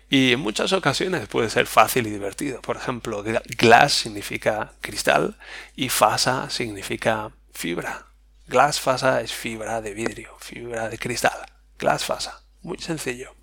Y 0.08 0.32
en 0.32 0.40
muchas 0.40 0.72
ocasiones 0.72 1.28
puede 1.28 1.50
ser 1.50 1.66
fácil 1.66 2.06
y 2.06 2.10
divertido. 2.10 2.62
Por 2.62 2.76
ejemplo, 2.76 3.22
glass 3.58 3.92
significa 3.92 4.72
cristal 4.80 5.36
y 5.76 5.88
fasa 5.88 6.48
significa 6.48 7.32
fibra. 7.52 8.06
Glass 8.46 8.80
fasa 8.80 9.20
es 9.20 9.32
fibra 9.32 9.80
de 9.80 9.94
vidrio, 9.94 10.36
fibra 10.38 10.88
de 10.88 10.98
cristal. 10.98 11.46
Glass 11.78 12.04
fasa. 12.04 12.42
Muy 12.62 12.78
sencillo. 12.78 13.34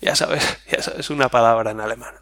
Ya 0.00 0.14
sabes, 0.14 0.58
ya 0.70 0.82
sabes 0.82 1.10
una 1.10 1.28
palabra 1.28 1.70
en 1.70 1.80
alemán. 1.80 2.14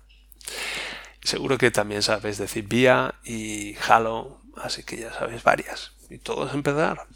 Seguro 1.23 1.59
que 1.59 1.71
también 1.71 2.03
sabes 2.03 2.39
decir 2.39 2.67
vía 2.67 3.15
y 3.25 3.77
halo, 3.89 4.41
así 4.57 4.83
que 4.83 4.97
ya 4.97 5.13
sabes 5.13 5.43
varias. 5.43 5.93
Y 6.11 6.19
todo 6.19 6.47
es 6.47 6.55
empezar. 6.55 7.07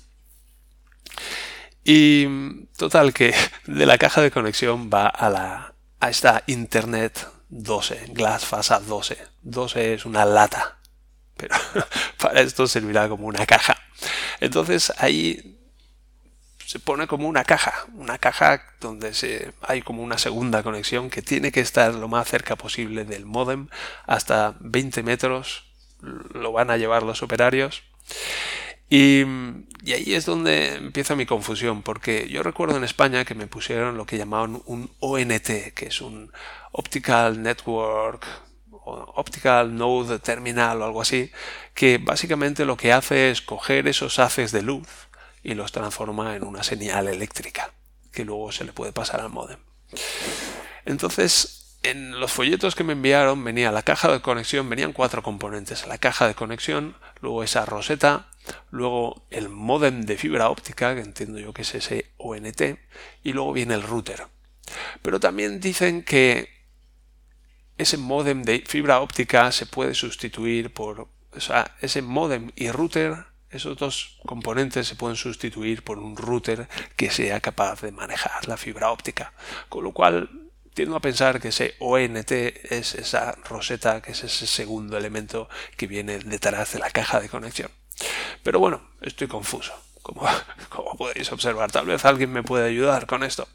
Y 1.85 2.67
total 2.77 3.13
que 3.13 3.35
de 3.67 3.87
la 3.87 3.99
caja 3.99 4.21
de 4.21 4.31
conexión 4.31 4.91
va 4.93 5.07
a 5.07 5.31
la 5.31 5.73
a 5.99 6.11
esta 6.11 6.43
Internet 6.47 7.27
12, 7.49 8.07
Glass 8.09 8.45
Fasa 8.45 8.81
12. 8.81 9.17
12 9.43 9.95
es 9.95 10.05
una 10.05 10.25
lata, 10.25 10.79
pero 11.37 11.57
para 12.21 12.41
esto 12.41 12.67
servirá 12.67 13.09
como 13.09 13.27
una 13.27 13.47
caja. 13.47 13.77
Entonces 14.41 14.93
ahí 14.99 15.57
se 16.67 16.81
pone 16.81 17.07
como 17.07 17.29
una 17.29 17.45
caja, 17.45 17.87
una 17.95 18.19
caja 18.19 18.61
donde 18.81 19.15
se, 19.15 19.53
hay 19.63 19.83
como 19.83 20.03
una 20.03 20.19
segunda 20.19 20.65
conexión 20.65 21.11
que 21.11 21.23
tiene 21.23 21.53
que 21.53 21.61
estar 21.61 21.95
lo 21.95 22.09
más 22.09 22.29
cerca 22.29 22.57
posible 22.57 23.05
del 23.05 23.25
modem, 23.25 23.69
hasta 24.07 24.57
20 24.61 25.05
metros 25.05 25.65
lo 26.01 26.53
van 26.53 26.71
a 26.71 26.77
llevar 26.77 27.05
los 27.05 27.23
operarios. 27.23 27.83
Y, 28.89 29.23
y, 29.85 29.93
ahí 29.93 30.15
es 30.15 30.27
donde 30.27 30.75
empieza 30.75 31.17
mi 31.17 31.27
confusión, 31.27 31.83
porque 31.83 32.29
yo 32.29 32.43
recuerdo 32.43 32.77
en 32.77 32.85
España 32.85 33.25
que 33.25 33.35
me 33.35 33.49
pusieron 33.49 33.97
lo 33.97 34.07
que 34.07 34.19
llamaban 34.19 34.63
un 34.67 34.91
ONT, 35.01 35.73
que 35.75 35.87
es 35.87 36.01
un 36.01 36.33
Optical 36.73 37.43
Network 37.43 38.27
Optical 38.87 39.75
Node 39.77 40.19
Terminal 40.21 40.81
o 40.81 40.85
algo 40.85 41.03
así, 41.03 41.31
que 41.75 41.99
básicamente 41.99 42.65
lo 42.65 42.77
que 42.77 42.93
hace 42.93 43.31
es 43.31 43.43
coger 43.43 43.89
esos 43.89 44.19
haces 44.19 44.53
de 44.53 44.63
luz 44.63 44.89
y 45.43 45.55
los 45.55 45.73
transforma 45.73 46.37
en 46.37 46.45
una 46.45 46.63
señal 46.63 47.09
eléctrica, 47.09 47.73
que 48.13 48.25
luego 48.25 48.53
se 48.53 48.65
le 48.65 48.73
puede 48.73 48.93
pasar 48.93 49.21
al 49.21 49.31
modem. 49.31 49.59
Entonces, 50.85 51.79
en 51.83 52.19
los 52.19 52.33
folletos 52.33 52.75
que 52.75 52.85
me 52.85 52.95
enviaron 52.95 53.43
venía 53.45 53.71
la 53.71 53.83
caja 53.83 54.11
de 54.11 54.21
conexión, 54.21 54.69
venían 54.69 54.93
cuatro 54.93 55.23
componentes, 55.23 55.87
la 55.87 55.99
caja 55.99 56.27
de 56.27 56.35
conexión, 56.35 56.97
luego 57.21 57.43
esa 57.43 57.65
roseta, 57.65 58.29
luego 58.71 59.27
el 59.31 59.49
modem 59.49 60.03
de 60.03 60.17
fibra 60.17 60.49
óptica, 60.49 60.95
que 60.95 61.01
entiendo 61.01 61.39
yo 61.39 61.53
que 61.53 61.63
es 61.63 61.75
ese 61.75 62.13
ONT, 62.17 62.79
y 63.23 63.33
luego 63.33 63.53
viene 63.53 63.75
el 63.75 63.83
router. 63.83 64.27
Pero 65.03 65.21
también 65.21 65.61
dicen 65.61 66.03
que 66.03 66.56
ese 67.79 67.97
modem 67.97 68.43
de 68.43 68.65
fibra 68.67 69.01
óptica 69.01 69.53
se 69.53 69.67
puede 69.67 69.95
sustituir 69.95 70.73
por, 70.73 71.09
o 71.33 71.41
sea, 71.41 71.77
ese 71.81 72.03
modem 72.03 72.51
y 72.57 72.71
router, 72.71 73.27
esos 73.51 73.77
dos 73.77 74.19
componentes 74.25 74.89
se 74.89 74.97
pueden 74.97 75.17
sustituir 75.17 75.83
por 75.83 75.99
un 75.99 76.17
router 76.17 76.69
que 76.97 77.11
sea 77.11 77.41
capaz 77.41 77.83
de 77.83 77.93
manejar 77.93 78.49
la 78.49 78.57
fibra 78.57 78.91
óptica. 78.91 79.33
Con 79.69 79.85
lo 79.85 79.93
cual, 79.93 80.51
tiendo 80.75 80.97
a 80.97 81.01
pensar 81.01 81.41
que 81.41 81.49
ese 81.49 81.75
ONT 81.79 82.33
es 82.33 82.95
esa 82.95 83.33
roseta, 83.45 84.03
que 84.03 84.13
es 84.13 84.25
ese 84.25 84.47
segundo 84.47 84.97
elemento 84.97 85.49
que 85.77 85.87
viene 85.87 86.19
detrás 86.19 86.73
de 86.73 86.79
la 86.79 86.91
caja 86.91 87.21
de 87.21 87.29
conexión. 87.29 87.71
Pero 88.43 88.59
bueno, 88.59 88.91
estoy 89.01 89.29
confuso, 89.29 89.73
como, 90.03 90.23
como 90.69 90.97
podéis 90.97 91.31
observar. 91.31 91.71
Tal 91.71 91.87
vez 91.87 92.05
alguien 92.05 92.33
me 92.33 92.43
puede 92.43 92.69
ayudar 92.69 93.07
con 93.07 93.23
esto. 93.23 93.49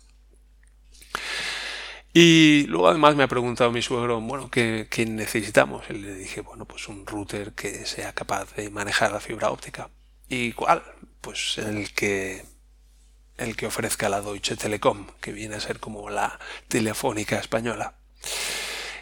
Y 2.14 2.66
luego 2.68 2.90
además 2.90 3.16
me 3.16 3.24
ha 3.24 3.28
preguntado 3.28 3.72
mi 3.72 3.82
suegro, 3.82 4.20
bueno, 4.20 4.50
¿qué, 4.50 4.88
necesitamos? 5.08 5.86
Y 5.90 5.94
le 5.94 6.14
dije, 6.16 6.42
bueno, 6.42 6.66
pues 6.66 6.88
un 6.90 7.06
router 7.06 7.54
que 7.54 7.86
sea 7.86 8.14
capaz 8.14 8.54
de 8.56 8.70
manejar 8.70 9.12
la 9.12 9.22
fibra 9.22 9.50
óptica. 9.50 9.90
¿Y 10.28 10.52
cuál? 10.52 10.84
Pues 11.22 11.58
el 11.58 11.94
que 11.94 12.44
el 13.38 13.56
que 13.56 13.66
ofrezca 13.66 14.10
la 14.10 14.22
Deutsche 14.22 14.56
Telekom, 14.56 15.08
que 15.20 15.32
viene 15.32 15.56
a 15.56 15.60
ser 15.60 15.80
como 15.80 16.10
la 16.10 16.40
telefónica 16.68 17.40
española. 17.40 17.96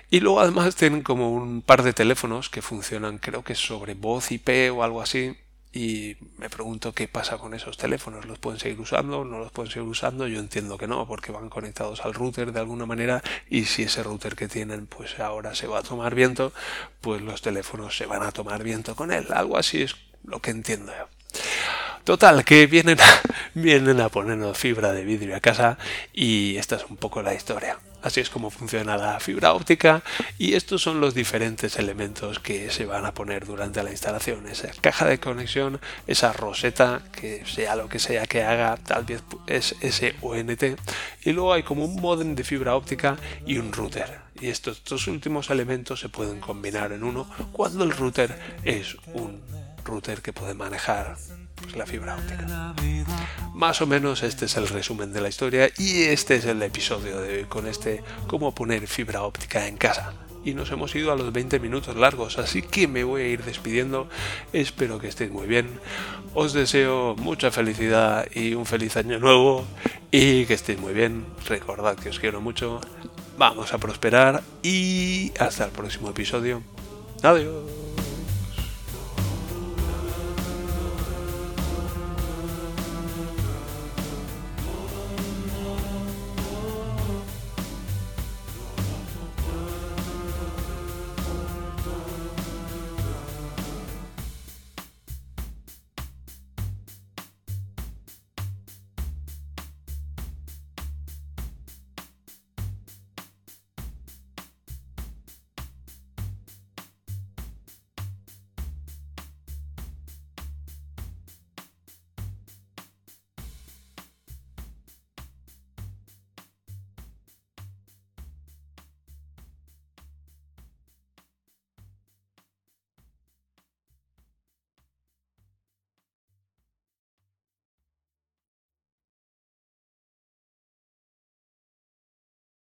Y 0.09 0.21
luego 0.21 0.39
además 0.39 0.75
tienen 0.75 1.03
como 1.03 1.31
un 1.31 1.61
par 1.61 1.83
de 1.83 1.93
teléfonos 1.93 2.49
que 2.49 2.61
funcionan, 2.61 3.17
creo 3.17 3.43
que 3.43 3.55
sobre 3.55 3.95
voz 3.95 4.31
IP 4.31 4.71
o 4.73 4.83
algo 4.83 5.01
así, 5.01 5.35
y 5.71 6.17
me 6.37 6.49
pregunto 6.49 6.93
qué 6.93 7.07
pasa 7.07 7.37
con 7.37 7.53
esos 7.53 7.77
teléfonos. 7.77 8.25
¿Los 8.25 8.39
pueden 8.39 8.59
seguir 8.59 8.79
usando? 8.79 9.23
¿No 9.23 9.39
los 9.39 9.51
pueden 9.51 9.71
seguir 9.71 9.87
usando? 9.87 10.27
Yo 10.27 10.39
entiendo 10.39 10.77
que 10.77 10.87
no, 10.87 11.07
porque 11.07 11.31
van 11.31 11.49
conectados 11.49 12.03
al 12.05 12.13
router 12.13 12.51
de 12.51 12.59
alguna 12.59 12.85
manera 12.85 13.21
y 13.49 13.65
si 13.65 13.83
ese 13.83 14.03
router 14.03 14.35
que 14.35 14.47
tienen 14.47 14.87
pues 14.87 15.19
ahora 15.19 15.53
se 15.55 15.67
va 15.67 15.79
a 15.79 15.83
tomar 15.83 16.15
viento, 16.15 16.53
pues 17.01 17.21
los 17.21 17.41
teléfonos 17.41 17.95
se 17.95 18.05
van 18.05 18.23
a 18.23 18.31
tomar 18.31 18.63
viento 18.63 18.95
con 18.95 19.11
él. 19.11 19.27
Algo 19.31 19.57
así 19.57 19.83
es 19.83 19.95
lo 20.23 20.39
que 20.39 20.51
entiendo 20.51 20.91
yo. 20.97 21.07
Total, 22.03 22.43
que 22.43 22.65
vienen 22.65 22.97
vienen 23.53 24.01
a 24.01 24.09
ponernos 24.09 24.57
fibra 24.57 24.91
de 24.91 25.03
vidrio 25.03 25.35
a 25.35 25.39
casa 25.39 25.77
y 26.13 26.57
esta 26.57 26.77
es 26.77 26.85
un 26.89 26.97
poco 26.97 27.21
la 27.21 27.35
historia. 27.35 27.77
Así 28.01 28.21
es 28.21 28.29
como 28.29 28.49
funciona 28.49 28.95
la 28.95 29.19
fibra 29.19 29.53
óptica 29.53 30.03
y 30.37 30.53
estos 30.53 30.81
son 30.81 31.01
los 31.01 31.13
diferentes 31.13 31.77
elementos 31.77 32.39
que 32.39 32.69
se 32.71 32.85
van 32.85 33.05
a 33.05 33.13
poner 33.13 33.45
durante 33.45 33.83
la 33.83 33.91
instalación. 33.91 34.47
Esa 34.47 34.69
caja 34.79 35.05
de 35.05 35.19
conexión, 35.19 35.81
esa 36.07 36.31
roseta, 36.31 37.01
que 37.11 37.43
sea 37.45 37.75
lo 37.75 37.89
que 37.89 37.99
sea 37.99 38.25
que 38.25 38.43
haga, 38.43 38.77
tal 38.77 39.03
vez 39.03 39.21
es 39.47 39.75
SONT. 39.81 40.63
Y 41.23 41.31
luego 41.33 41.53
hay 41.53 41.63
como 41.63 41.83
un 41.83 42.01
modem 42.01 42.35
de 42.35 42.43
fibra 42.45 42.75
óptica 42.75 43.17
y 43.45 43.57
un 43.57 43.73
router. 43.73 44.19
Y 44.39 44.47
estos 44.47 44.83
dos 44.85 45.07
últimos 45.07 45.49
elementos 45.49 45.99
se 45.99 46.07
pueden 46.07 46.39
combinar 46.39 46.93
en 46.93 47.03
uno 47.03 47.29
cuando 47.51 47.83
el 47.83 47.91
router 47.91 48.39
es 48.63 48.95
un 49.13 49.41
router 49.83 50.21
que 50.21 50.31
puede 50.31 50.53
manejar 50.53 51.17
pues, 51.61 51.75
la 51.75 51.85
fibra 51.85 52.15
óptica. 52.15 52.75
Más 53.53 53.81
o 53.81 53.87
menos 53.87 54.23
este 54.23 54.45
es 54.45 54.55
el 54.57 54.67
resumen 54.67 55.11
de 55.11 55.21
la 55.21 55.29
historia 55.29 55.69
y 55.77 56.03
este 56.03 56.35
es 56.35 56.45
el 56.45 56.61
episodio 56.61 57.19
de 57.19 57.39
hoy 57.39 57.43
con 57.43 57.67
este 57.67 58.03
cómo 58.27 58.55
poner 58.55 58.87
fibra 58.87 59.23
óptica 59.23 59.67
en 59.67 59.77
casa. 59.77 60.13
Y 60.45 60.53
nos 60.53 60.71
hemos 60.71 60.95
ido 60.95 61.11
a 61.11 61.17
los 61.17 61.33
20 61.33 61.59
minutos 61.59 61.95
largos, 61.97 62.39
así 62.39 62.61
que 62.61 62.87
me 62.87 63.03
voy 63.03 63.21
a 63.23 63.27
ir 63.27 63.43
despidiendo. 63.43 64.07
Espero 64.53 64.99
que 64.99 65.09
estéis 65.09 65.31
muy 65.31 65.47
bien. 65.47 65.67
Os 66.33 66.53
deseo 66.53 67.15
mucha 67.17 67.51
felicidad 67.51 68.25
y 68.33 68.53
un 68.53 68.65
feliz 68.65 68.95
año 68.95 69.19
nuevo 69.19 69.65
y 70.11 70.45
que 70.45 70.53
estéis 70.53 70.79
muy 70.79 70.93
bien. 70.93 71.25
Recordad 71.45 71.97
que 71.97 72.09
os 72.09 72.19
quiero 72.19 72.39
mucho. 72.39 72.79
Vamos 73.37 73.73
a 73.73 73.77
prosperar 73.77 74.41
y 74.63 75.33
hasta 75.39 75.65
el 75.65 75.71
próximo 75.71 76.09
episodio. 76.09 76.61
Adiós. 77.21 77.88